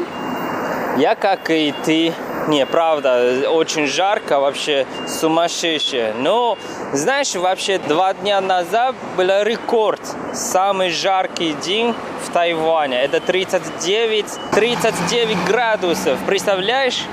[0.97, 2.13] Я, как и ты,
[2.47, 6.13] не, правда, очень жарко, вообще сумасшедшее.
[6.17, 6.57] Но,
[6.93, 10.01] знаешь, вообще два дня назад был рекорд.
[10.33, 11.93] Самый жаркий день
[12.25, 13.01] в Тайване.
[13.01, 16.17] Это 39, 39 градусов.
[16.25, 17.03] Представляешь?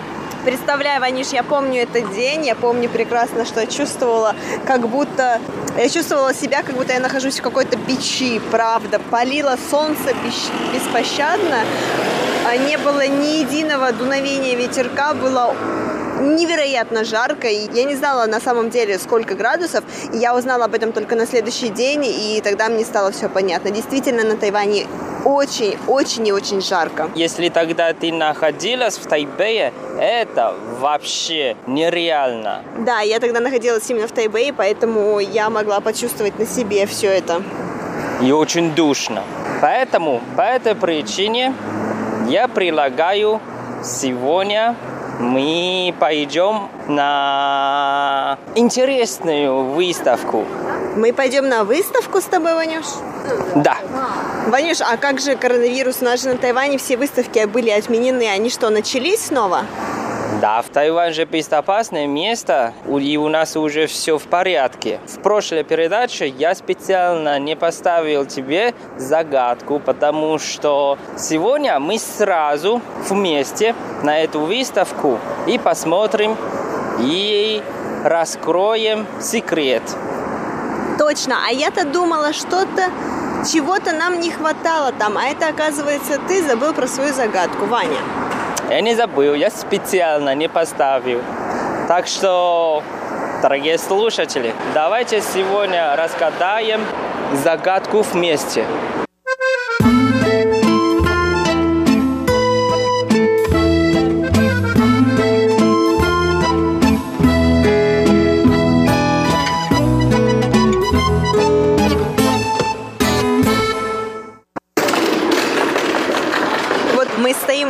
[0.44, 4.34] Представляю, Ваниш, я помню этот день, я помню прекрасно, что я чувствовала,
[4.66, 5.40] как будто...
[5.78, 9.00] Я чувствовала себя, как будто я нахожусь в какой-то печи, правда.
[9.10, 10.14] Палило солнце
[10.74, 11.60] беспощадно,
[12.46, 15.56] а не было ни единого дуновения ветерка, было
[16.20, 17.48] невероятно жарко.
[17.48, 19.84] И я не знала на самом деле, сколько градусов.
[20.12, 23.70] И я узнала об этом только на следующий день, и тогда мне стало все понятно.
[23.70, 24.86] Действительно, на Тайване
[25.24, 27.08] очень, очень и очень жарко.
[27.14, 32.62] Если тогда ты находилась в Тайбэе, это вообще нереально.
[32.78, 37.42] Да, я тогда находилась именно в Тайбэе, поэтому я могла почувствовать на себе все это.
[38.22, 39.22] И очень душно.
[39.60, 41.54] Поэтому, по этой причине,
[42.28, 43.40] я предлагаю
[43.82, 44.76] сегодня
[45.18, 50.44] мы пойдем на интересную выставку.
[50.96, 52.84] Мы пойдем на выставку с тобой, Ванюш?
[53.56, 53.78] Да.
[54.48, 55.98] Ванюш, а как же коронавирус?
[56.00, 58.28] У нас же на Тайване все выставки были отменены.
[58.28, 59.62] Они что, начались снова?
[60.40, 64.98] Да, в Тайвань же безопасное место, и у нас уже все в порядке.
[65.06, 73.74] В прошлой передаче я специально не поставил тебе загадку, потому что сегодня мы сразу вместе
[74.02, 76.36] на эту выставку и посмотрим
[76.98, 77.62] и
[78.04, 79.82] раскроем секрет.
[80.98, 82.90] Точно, а я-то думала, что-то
[83.52, 87.98] чего-то нам не хватало там, а это, оказывается, ты забыл про свою загадку, Ваня.
[88.74, 91.22] Я не забыл, я специально не поставил.
[91.86, 92.82] Так что,
[93.40, 96.80] дорогие слушатели, давайте сегодня разгадаем
[97.44, 98.64] загадку вместе.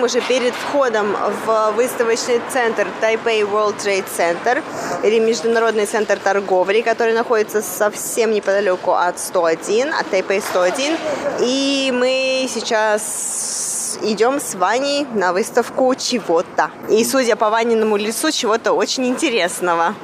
[0.04, 4.62] Уже перед входом в выставочный центр Taipei World Trade Center
[5.02, 10.96] или Международный центр торговли, который находится совсем неподалеку от 101, от Taipei 101.
[11.40, 16.70] И мы сейчас идем с Ваней на выставку чего-то.
[16.90, 19.94] И судя по Ваниному лицу, чего-то очень интересного.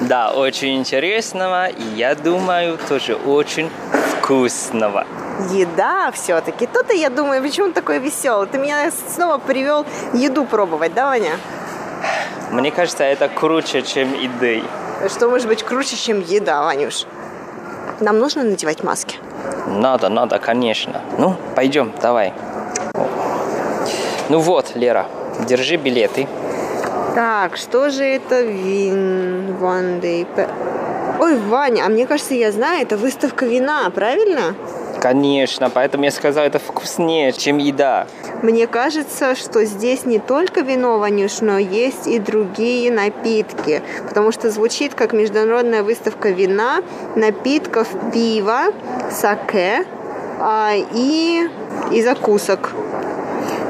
[0.00, 3.70] Да, очень интересного, и я думаю, тоже очень
[4.18, 5.06] вкусного
[5.50, 6.66] еда все-таки.
[6.66, 8.46] То-то я думаю, почему он такой веселый.
[8.46, 11.32] Ты меня снова привел еду пробовать, да, Ваня?
[12.50, 14.62] Мне кажется, это круче, чем еды.
[15.08, 17.06] Что может быть круче, чем еда, Ванюш?
[18.00, 19.16] Нам нужно надевать маски?
[19.66, 21.00] Надо, надо, конечно.
[21.18, 22.32] Ну, пойдем, давай.
[24.28, 25.06] Ну вот, Лера,
[25.46, 26.26] держи билеты.
[27.14, 30.26] Так, что же это вин one day?
[31.20, 34.54] Ой, Ваня, а мне кажется, я знаю, это выставка вина, правильно?
[35.04, 38.06] Конечно, поэтому я сказал, это вкуснее, чем еда.
[38.40, 44.50] Мне кажется, что здесь не только вино, Ванюш, но есть и другие напитки, потому что
[44.50, 46.80] звучит как международная выставка вина,
[47.16, 48.68] напитков, пива,
[49.10, 49.84] саке
[50.40, 51.50] а, и,
[51.92, 52.72] и закусок.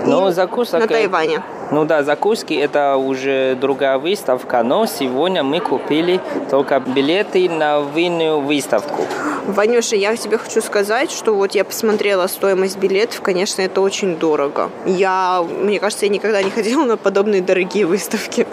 [0.07, 0.79] Ну, закусок...
[0.79, 1.43] На Тайване.
[1.75, 8.39] Ну да, закуски это уже другая выставка, но сегодня мы купили только билеты на винную
[8.39, 9.03] выставку.
[9.49, 14.71] Ванюша, я тебе хочу сказать, что вот я посмотрела стоимость билетов, конечно, это очень дорого.
[14.87, 18.47] Я, мне кажется, я никогда не ходила на подобные дорогие выставки.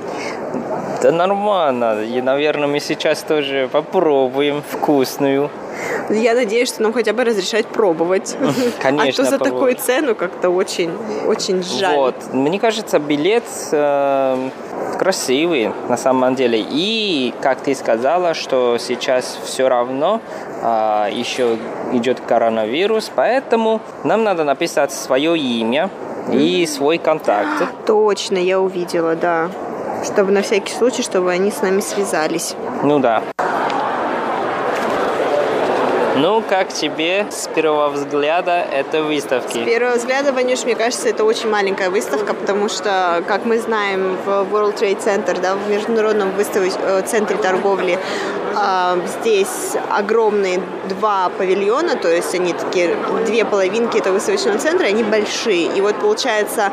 [1.01, 2.03] Да нормально.
[2.03, 5.49] И, наверное, мы сейчас тоже попробуем вкусную.
[6.09, 8.37] Я надеюсь, что нам хотя бы разрешать пробовать.
[8.81, 9.09] Конечно.
[9.09, 10.91] А то за такую цену как-то очень,
[11.27, 11.95] очень жаль.
[11.95, 12.15] Вот.
[12.33, 14.49] Мне кажется, билет э,
[14.99, 16.63] красивый на самом деле.
[16.69, 20.21] И, как ты сказала, что сейчас все равно
[20.61, 21.57] э, еще
[21.93, 25.89] идет коронавирус, поэтому нам надо написать свое имя
[26.31, 27.63] и свой контакт.
[27.87, 29.49] Точно, я увидела, да.
[30.03, 32.55] Чтобы на всякий случай, чтобы они с нами связались.
[32.83, 33.23] Ну да.
[36.17, 39.59] Ну, как тебе с первого взгляда этой выставки?
[39.63, 44.17] С первого взгляда, Ванюш, мне кажется, это очень маленькая выставка, потому что, как мы знаем,
[44.25, 47.97] в World Trade Center, да, в международном выставочном э, центре торговли,
[48.55, 52.95] а, здесь огромные два павильона, то есть они такие,
[53.25, 55.67] две половинки этого выставочного центра, они большие.
[55.75, 56.71] И вот получается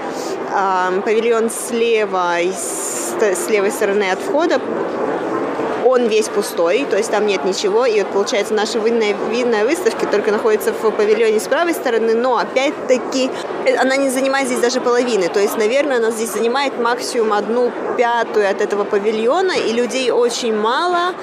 [0.53, 4.61] а, павильон слева, с левой стороны от входа
[5.85, 10.07] он весь пустой, то есть там нет ничего, и вот получается наша винная, винная выставка
[10.07, 13.31] только находится в павильоне с правой стороны, но опять-таки
[13.65, 17.73] э, она не занимает здесь даже половины, то есть, наверное, она здесь занимает максимум одну
[17.97, 21.15] пятую от этого павильона, и людей очень мало,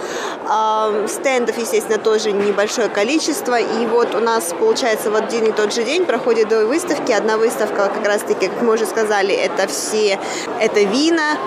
[1.08, 5.84] стендов, естественно, тоже небольшое количество, и вот у нас, получается, в один и тот же
[5.84, 10.20] день проходит две выставки, одна выставка, как раз-таки, как мы уже сказали, это все,
[10.60, 11.38] это вина,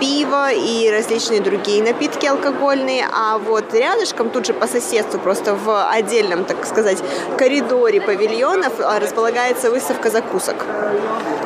[0.00, 5.88] пиво и различные другие напитки алкогольные, а вот рядышком, тут же по соседству, просто в
[5.90, 6.98] отдельном, так сказать,
[7.36, 10.56] коридоре павильонов располагается выставка закусок.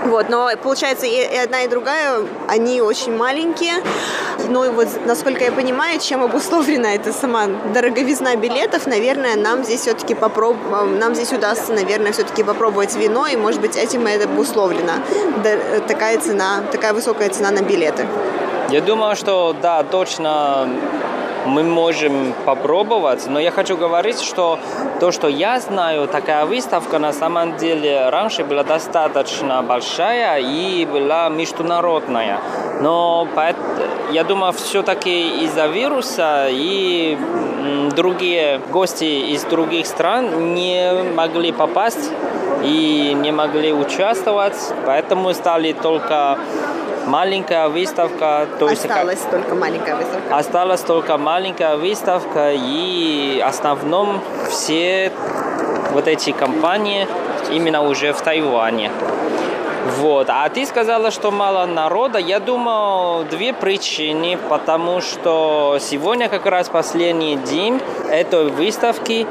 [0.04, 3.74] Вот, но получается и одна, и другая, они очень маленькие.
[4.48, 9.80] Ну и вот, насколько я понимаю, чем обусловлена эта сама дороговизна билетов, наверное, нам здесь
[9.80, 10.56] все-таки попроб...
[10.70, 14.92] нам здесь удастся, наверное, все-таки попробовать вино, и, может быть, этим это обусловлено.
[15.88, 18.06] Такая цена, такая высокая цена на билеты.
[18.70, 20.68] Я думаю, что да, точно
[21.46, 24.58] мы можем попробовать, но я хочу говорить, что
[25.00, 31.28] то, что я знаю, такая выставка на самом деле раньше была достаточно большая и была
[31.28, 32.40] международная.
[32.80, 33.28] Но
[34.10, 37.18] я думаю, все-таки из-за вируса и
[37.94, 42.10] другие гости из других стран не могли попасть
[42.62, 44.56] и не могли участвовать,
[44.86, 46.38] поэтому стали только
[47.06, 48.46] маленькая выставка.
[48.58, 50.36] То осталась есть, только маленькая выставка.
[50.36, 55.12] Осталась только маленькая выставка, и в основном все
[55.92, 57.06] вот эти компании
[57.50, 58.90] именно уже в Тайване.
[59.98, 60.28] Вот.
[60.30, 62.18] А ты сказала, что мало народа.
[62.18, 64.38] Я думаю, две причины.
[64.48, 67.80] Потому что сегодня как раз последний день
[68.10, 69.26] этой выставки.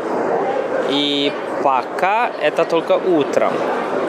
[0.90, 1.32] И
[1.64, 3.54] пока это только утром.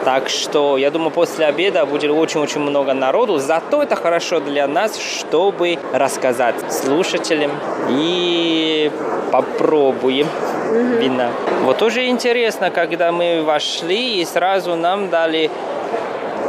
[0.03, 3.39] Так что я думаю, после обеда будет очень-очень много народу.
[3.39, 7.51] Зато это хорошо для нас, чтобы рассказать слушателям
[7.89, 8.91] и
[9.31, 10.99] попробуем mm-hmm.
[10.99, 11.29] вина.
[11.63, 15.49] Вот тоже интересно, когда мы вошли и сразу нам дали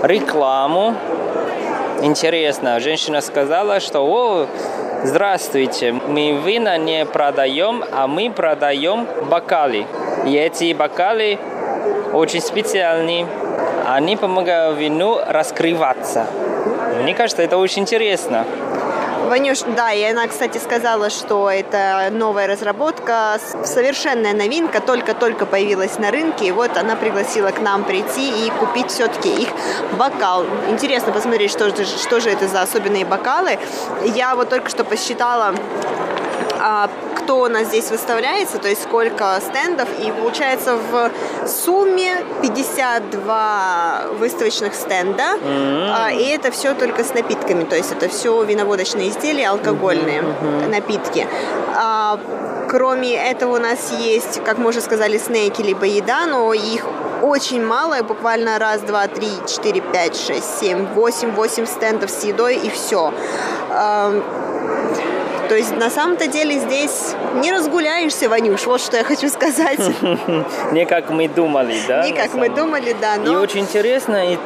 [0.02, 0.94] рекламу.
[2.02, 4.46] Интересно, женщина сказала, что о,
[5.02, 9.86] здравствуйте, мы вина не продаем, а мы продаем бокалы.
[10.27, 11.39] И эти бокалы
[12.12, 13.27] очень специальные.
[13.87, 16.27] Они помогают вину раскрываться.
[17.01, 18.45] Мне кажется, это очень интересно.
[19.29, 26.12] Ванюш, да, и она, кстати, сказала, что это новая разработка, совершенная новинка, только-только появилась на
[26.12, 29.49] рынке, и вот она пригласила к нам прийти и купить все-таки их
[29.99, 30.45] бокал.
[30.70, 33.59] Интересно посмотреть, что же, что же это за особенные бокалы.
[34.14, 35.55] Я вот только что посчитала
[36.61, 36.89] а,
[37.27, 41.11] кто у нас здесь выставляется, то есть сколько стендов, и получается в
[41.49, 46.18] сумме 52 выставочных стенда, mm-hmm.
[46.18, 50.68] и это все только с напитками, то есть это все виноводочные изделия, алкогольные mm-hmm.
[50.68, 51.27] напитки.
[51.74, 52.20] А,
[52.70, 56.87] кроме этого у нас есть, как мы уже сказали, снеки либо еда, но их
[57.22, 62.55] очень мало, буквально раз, два, три, четыре, пять, шесть, семь, восемь, восемь стендов с едой
[62.55, 63.12] и все.
[65.49, 69.80] То есть на самом-то деле здесь не разгуляешься, Ванюш, вот что я хочу сказать.
[70.72, 72.05] Не как мы думали, да?
[72.05, 73.16] Не как мы думали, да.
[73.16, 74.38] И очень интересно, и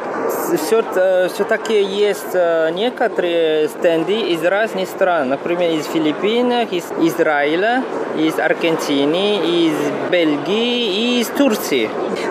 [0.57, 7.83] все, э, все-таки есть э, некоторые стенды из разных стран, например, из Филиппин, из Израиля,
[8.17, 9.73] из Аргентины, из
[10.11, 11.89] Бельгии и из Турции.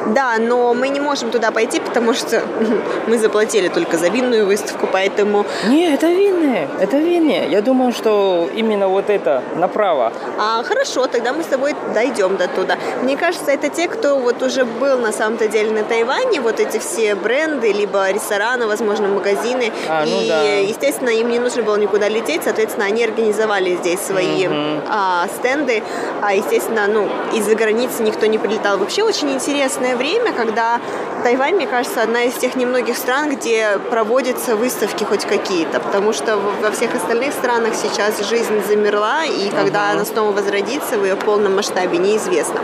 [0.08, 2.42] Да, но мы не можем туда пойти, потому что
[3.06, 5.46] мы заплатили только за винную выставку, поэтому...
[5.68, 7.48] Не, это винные, это винные.
[7.50, 10.12] Я думаю, что именно вот это направо.
[10.38, 12.76] А, хорошо, тогда мы с тобой дойдем до туда.
[13.02, 16.78] Мне кажется, это те, кто вот уже был на самом-то деле на Тайване, вот эти
[16.78, 19.72] все бренды, либо рестораны, возможно, магазины.
[19.88, 20.42] А, ну и, да.
[20.42, 24.82] естественно, им не нужно было никуда лететь, соответственно, они организовали здесь свои mm-hmm.
[24.88, 25.82] а, стенды.
[26.22, 28.78] А, естественно, ну, из-за границы никто не прилетал.
[28.78, 30.80] Вообще очень интересное время, когда
[31.22, 36.38] Тайвань, мне кажется, одна из тех немногих стран, где проводятся выставки хоть какие-то, потому что
[36.38, 39.92] во всех остальных странах сейчас жизнь замерла, и когда uh-huh.
[39.92, 42.60] она снова возродится в ее полном масштабе, неизвестно.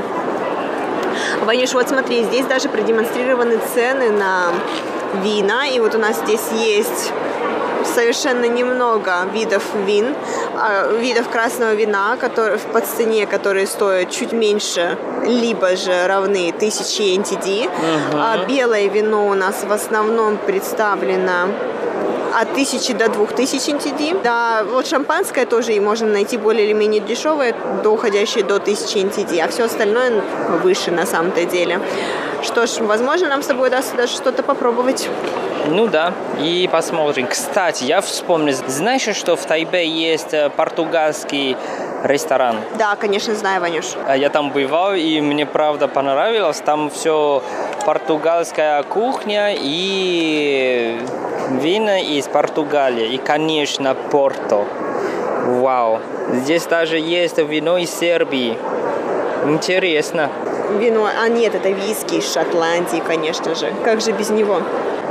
[1.42, 4.52] Ванюш, вот смотри, здесь даже продемонстрированы цены на
[5.22, 7.12] вина, и вот у нас здесь есть
[7.86, 10.14] совершенно немного видов вин,
[10.54, 17.02] а, видов красного вина, которые по цене, которые стоят чуть меньше, либо же равны 1000
[17.02, 17.64] NTD.
[17.64, 17.68] Uh-huh.
[18.14, 21.48] А белое вино у нас в основном представлено
[22.38, 24.22] от 1000 до 2000 NTD.
[24.22, 29.40] Да, вот шампанское тоже и можно найти более или менее дешевое, доходящее до 1000 NTD,
[29.40, 30.22] а все остальное
[30.62, 31.80] выше на самом-то деле.
[32.42, 35.08] Что ж, возможно, нам с тобой удастся даже что-то попробовать.
[35.68, 37.26] Ну да, и посмотрим.
[37.26, 41.56] Кстати, я вспомнил, знаешь, что в Тайбе есть э, португальский
[42.04, 42.56] ресторан?
[42.78, 43.86] Да, конечно, знаю, Ванюш.
[44.06, 46.60] А я там бывал, и мне правда понравилось.
[46.60, 47.42] Там все
[47.84, 51.00] португальская кухня и
[51.50, 53.14] вина из Португалии.
[53.14, 54.64] И, конечно, Порто.
[55.46, 56.00] Вау.
[56.32, 58.56] Здесь даже есть вино из Сербии.
[59.44, 60.30] Интересно.
[60.78, 63.72] Вино, а нет, это виски из Шотландии, конечно же.
[63.84, 64.60] Как же без него?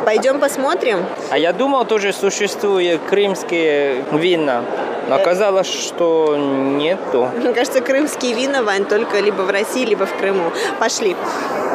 [0.05, 1.03] Пойдем посмотрим.
[1.31, 4.63] А я думал, тоже существуют крымские вина.
[5.09, 7.29] Но оказалось, что нету.
[7.35, 10.51] Мне кажется, крымские вина, Вань, только либо в России, либо в Крыму.
[10.79, 11.15] Пошли.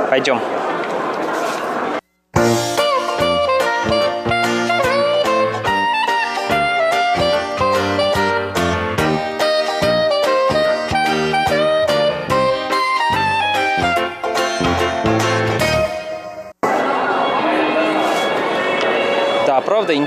[0.08, 0.40] Пойдем.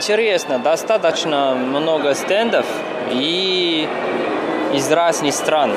[0.03, 0.59] Интересно.
[0.59, 2.65] Достаточно много стендов
[3.09, 3.87] и
[4.73, 5.71] из разных стран.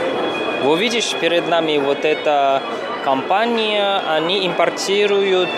[0.64, 2.60] Вы видишь перед нами вот эта
[3.04, 5.50] компания, они импортируют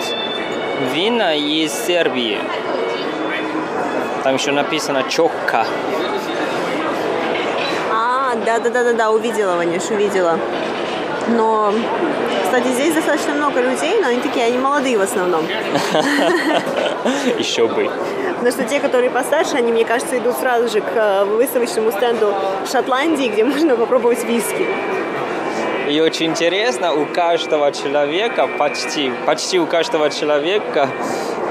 [0.93, 2.37] вина из Сербии.
[4.23, 5.65] Там еще написано Чокка.
[7.91, 10.37] А, да-да-да-да, увидела, Ванюш, увидела.
[11.29, 11.73] Но,
[12.43, 15.43] кстати, здесь достаточно много людей, но они такие, они молодые в основном.
[17.37, 17.89] Еще бы.
[18.35, 22.33] Потому что те, которые постарше, они, мне кажется, идут сразу же к э, выставочному стенду
[22.71, 24.65] Шотландии, где можно попробовать виски.
[25.89, 30.87] И очень интересно, у каждого человека, почти, почти у каждого человека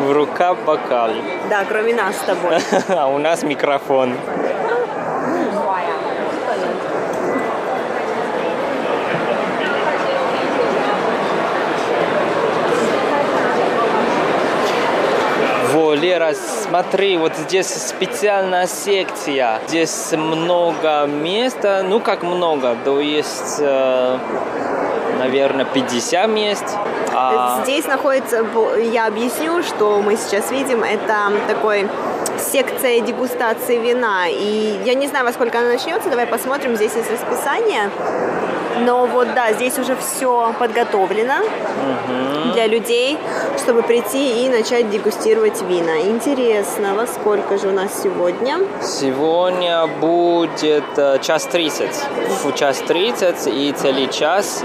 [0.01, 1.11] в руках бокал.
[1.51, 2.59] Да, кроме нас с тобой.
[2.89, 4.15] А у нас микрофон.
[15.95, 19.61] Лера, смотри, вот здесь специальная секция.
[19.68, 21.82] Здесь много места.
[21.82, 22.76] Ну, как много?
[22.84, 24.18] То есть, э,
[25.18, 26.64] наверное, 50 мест.
[27.14, 28.45] А Здесь находится,
[28.93, 31.89] я объясню, что мы сейчас видим, это такой
[32.39, 34.28] секция дегустации вина.
[34.28, 37.91] И я не знаю, во сколько она начнется, давай посмотрим, здесь есть расписание.
[38.85, 41.45] Но вот да, здесь уже все подготовлено
[42.55, 43.18] для людей,
[43.62, 46.01] чтобы прийти и начать дегустировать вина.
[46.01, 48.59] Интересно, во сколько же у нас сегодня?
[48.83, 51.91] Сегодня будет э, час 30.
[52.45, 54.64] В час 30 и целый час.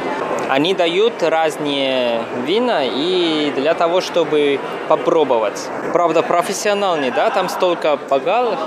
[0.50, 5.60] Они дают разные вина и для того, чтобы попробовать.
[5.94, 7.30] Правда, профессиональный, да?
[7.30, 8.60] Там столько бокалов,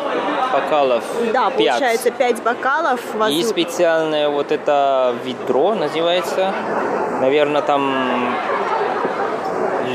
[0.53, 1.05] бокалов.
[1.32, 1.57] Да, пять.
[1.78, 3.01] получается 5 бокалов.
[3.14, 6.53] И возможно- специальное вот это ведро называется.
[7.20, 8.34] Наверное, там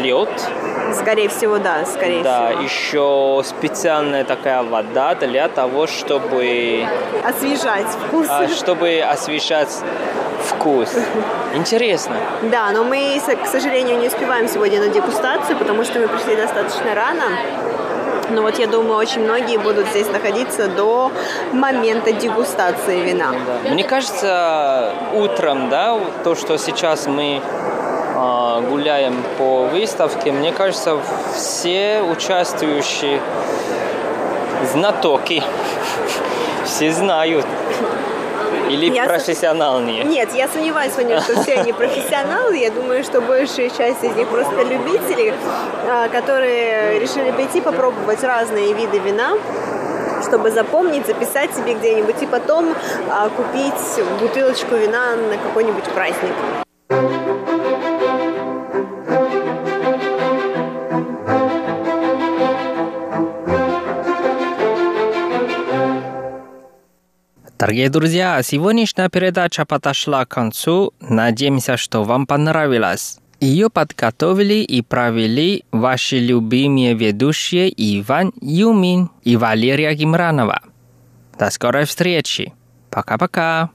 [0.02, 0.30] лед.
[0.94, 2.62] Скорее всего, да, скорее Да, всего.
[2.62, 6.86] еще специальная такая вода для того, чтобы
[7.26, 8.28] Освежать вкус.
[8.30, 9.70] а, чтобы освежать
[10.44, 10.90] вкус.
[11.56, 12.16] Интересно.
[12.44, 16.94] Да, но мы, к сожалению, не успеваем сегодня на дегустацию, потому что мы пришли достаточно
[16.94, 17.24] рано.
[18.32, 21.12] Но вот я думаю, очень многие будут здесь находиться до
[21.52, 23.34] момента дегустации вина.
[23.70, 27.42] Мне кажется, утром, да, то, что сейчас мы
[28.16, 30.98] а, гуляем по выставке, мне кажется,
[31.36, 33.20] все участвующие
[34.72, 35.44] знатоки,
[36.66, 37.46] все знают.
[38.72, 40.04] Или Я с- профессиональные.
[40.04, 42.58] Нет, я сомневаюсь, Ваня, что все они профессионалы.
[42.58, 45.34] Я думаю, что большая часть из них просто любители,
[45.88, 49.34] а, которые решили прийти попробовать разные виды вина
[50.24, 52.76] чтобы запомнить, записать себе где-нибудь и потом
[53.10, 53.74] а, купить
[54.20, 56.34] бутылочку вина на какой-нибудь праздник.
[67.62, 70.96] Дорогие друзья, сегодняшняя передача подошла к концу.
[71.00, 73.20] Надеемся, что вам понравилось.
[73.40, 80.64] Ее подготовили и провели ваши любимые ведущие Иван Юмин и Валерия Гимранова.
[81.38, 82.52] До скорой встречи.
[82.90, 83.70] Пока-пока.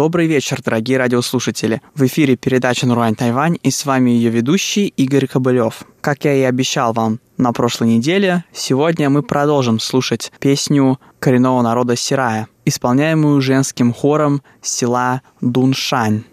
[0.00, 1.82] Добрый вечер, дорогие радиослушатели.
[1.94, 5.82] В эфире передача «Нурань Тайвань» и с вами ее ведущий Игорь Кобылев.
[6.00, 11.96] Как я и обещал вам на прошлой неделе, сегодня мы продолжим слушать песню коренного народа
[11.96, 16.24] Сирая, исполняемую женским хором села Дуншань.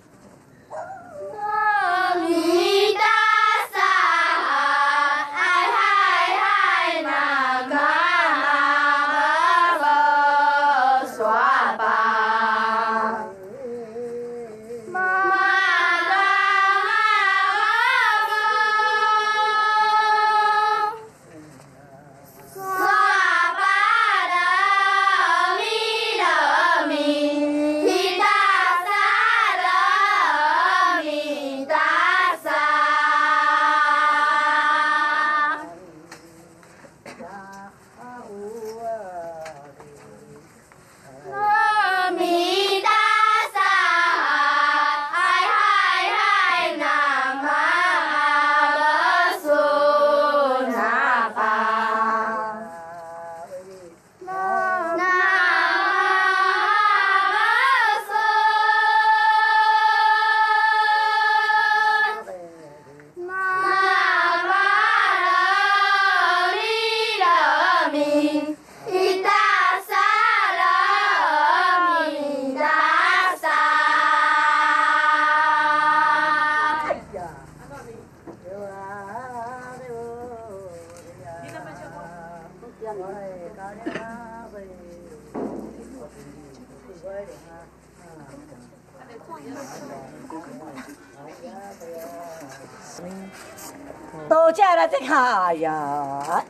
[94.28, 96.44] 多谢了这下呀，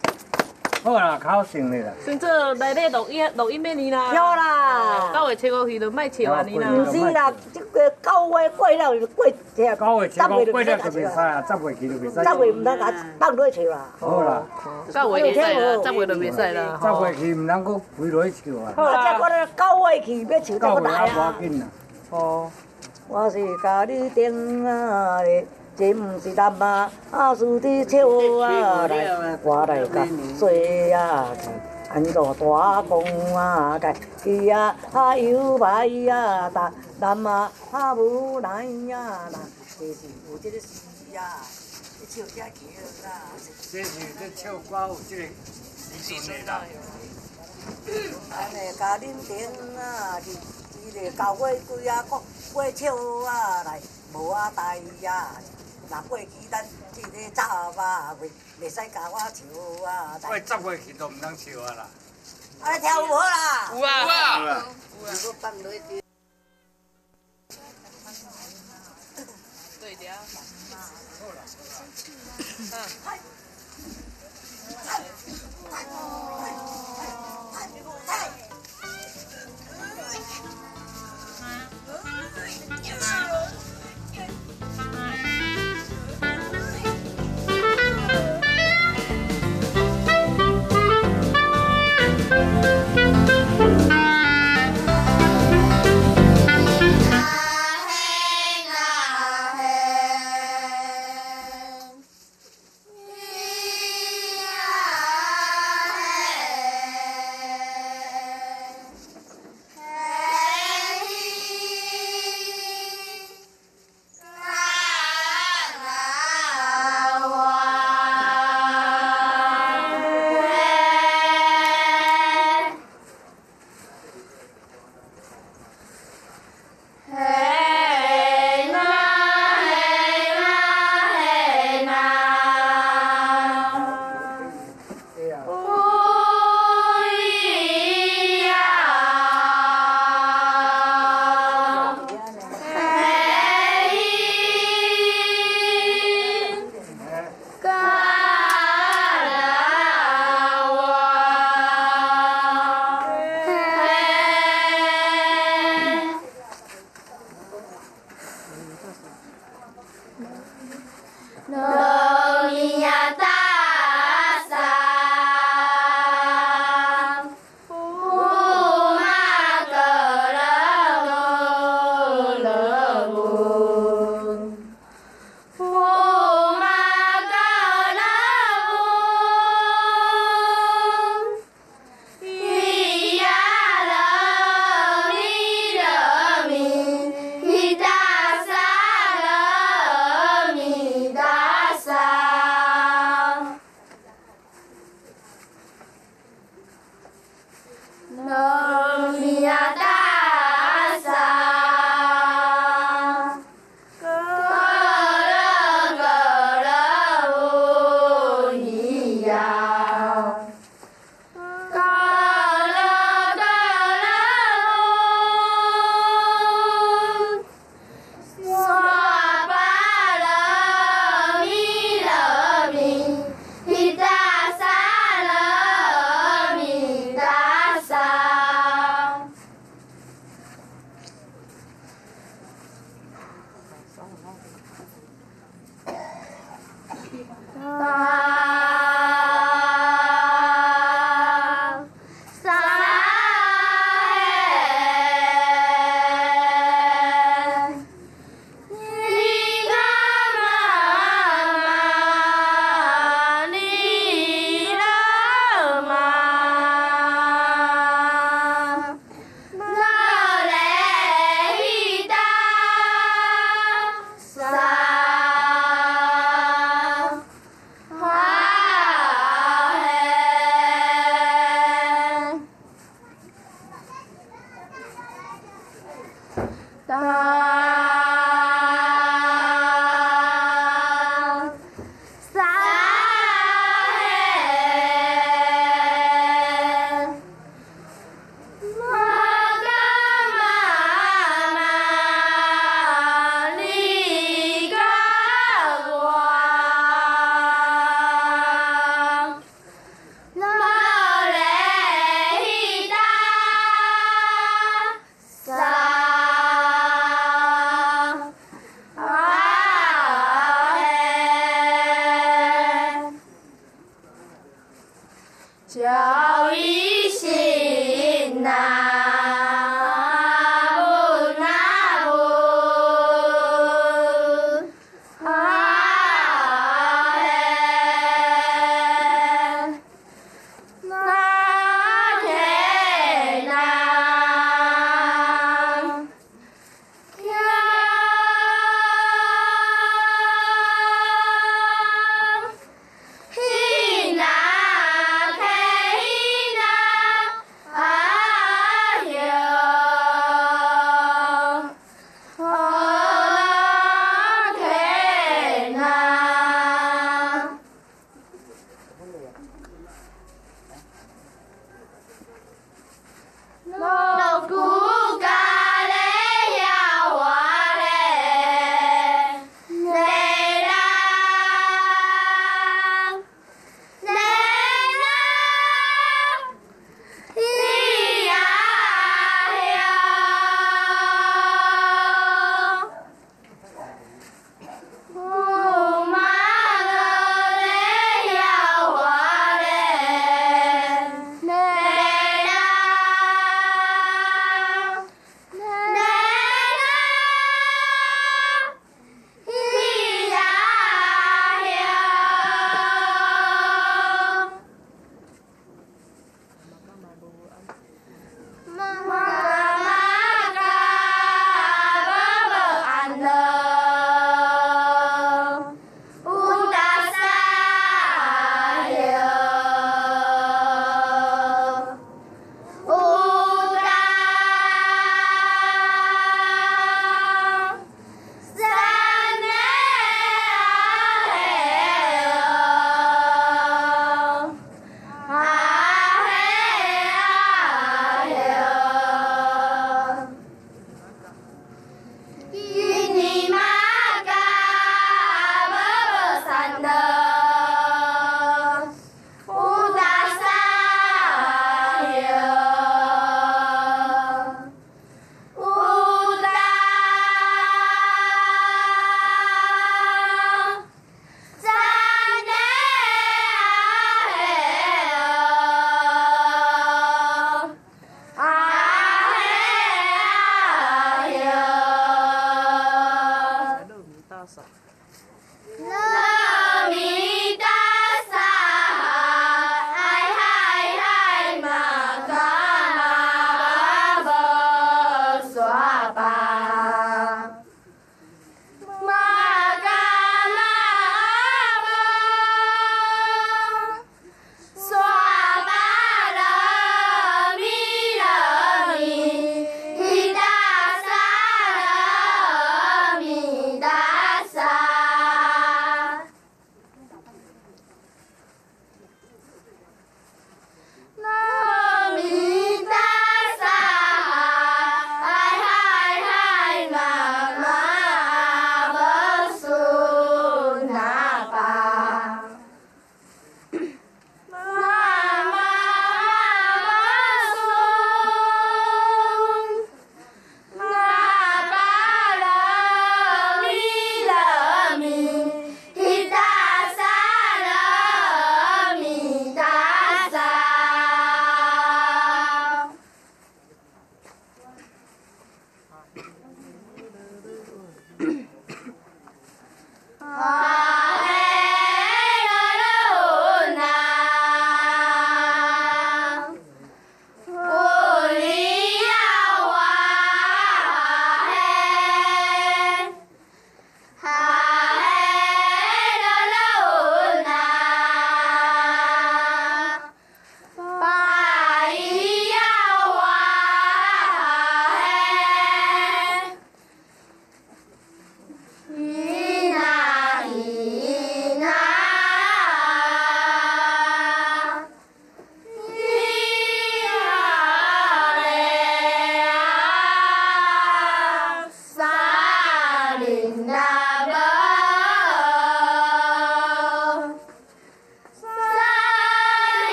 [0.87, 1.91] 好啦，考成你啦。
[2.05, 4.05] 先做内底录音录音要你啦。
[4.05, 6.69] 好啦九月七五去就卖笑啊你啦。
[6.69, 12.23] 不是啦，这个九月过了就过这九月七五过了就袂使啊，十月去就袂使。
[12.23, 13.85] 十月唔得打放落去啦。
[13.99, 14.41] 好啦，
[14.89, 16.79] 九月袂使啦，十月就袂使啦。
[16.81, 18.71] 十月去唔通搁飞落去笑啊。
[18.77, 21.35] 啊，这我咧九月去要唱九月还这个来啊。
[21.37, 21.67] 无紧啦。
[22.11, 22.49] 哦，
[23.09, 25.45] 我是家己定啊的，
[25.77, 27.97] 这不是男啊，啊是伫笑
[28.43, 30.07] 啊来，我来甲
[30.39, 30.49] 做
[30.97, 31.27] 啊。
[31.89, 39.37] 安怎大公啊，该去啊，啊有白啊，大男啊，啊无来呀，那
[39.77, 39.93] 是
[40.29, 40.65] 有这个事
[41.13, 41.37] 呀，
[41.99, 42.49] 你笑这桥
[43.05, 43.21] 啦。
[43.71, 45.23] 这是这唱歌有这个
[46.01, 46.61] 时阵的啦。
[48.31, 49.47] 安尼家恁顶
[49.79, 50.31] 啊，是
[50.81, 52.21] 伊个九月几啊，过
[52.51, 53.79] 过笑啊来，
[54.13, 55.37] 无啊代啊。
[55.89, 58.29] 若过期咱即个早啊月，
[58.61, 60.19] 袂使甲我笑啊。
[60.21, 61.87] 过十月去都唔通笑啊啦。
[62.61, 63.71] 啊，跳舞啦！
[63.73, 64.01] 有啊。
[64.01, 64.65] 有啊。
[65.01, 65.79] 有啊，放落去。
[69.79, 70.07] 对的。
[70.09, 70.17] 啊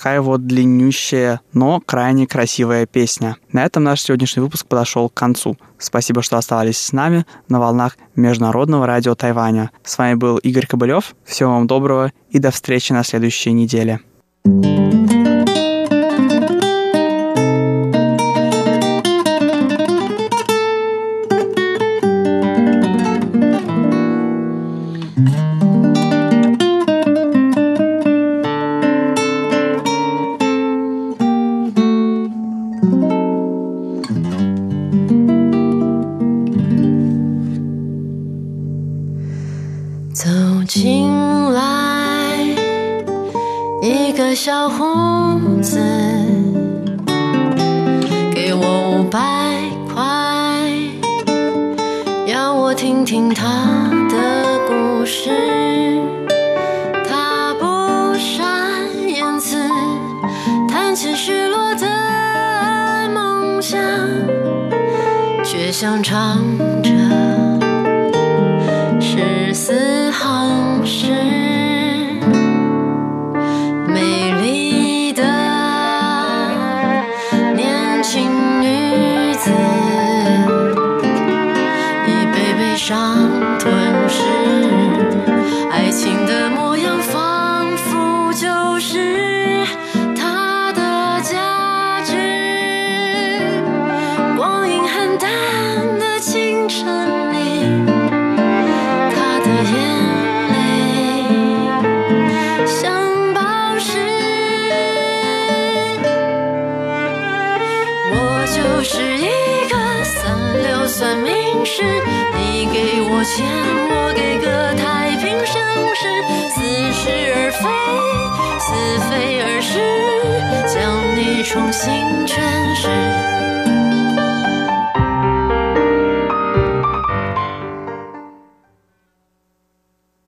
[0.00, 3.36] Такая вот длиннющая, но крайне красивая песня.
[3.52, 5.58] На этом наш сегодняшний выпуск подошел к концу.
[5.76, 9.72] Спасибо, что оставались с нами на волнах Международного радио Тайваня.
[9.84, 11.14] С вами был Игорь Кобылев.
[11.26, 14.00] Всего вам доброго и до встречи на следующей неделе.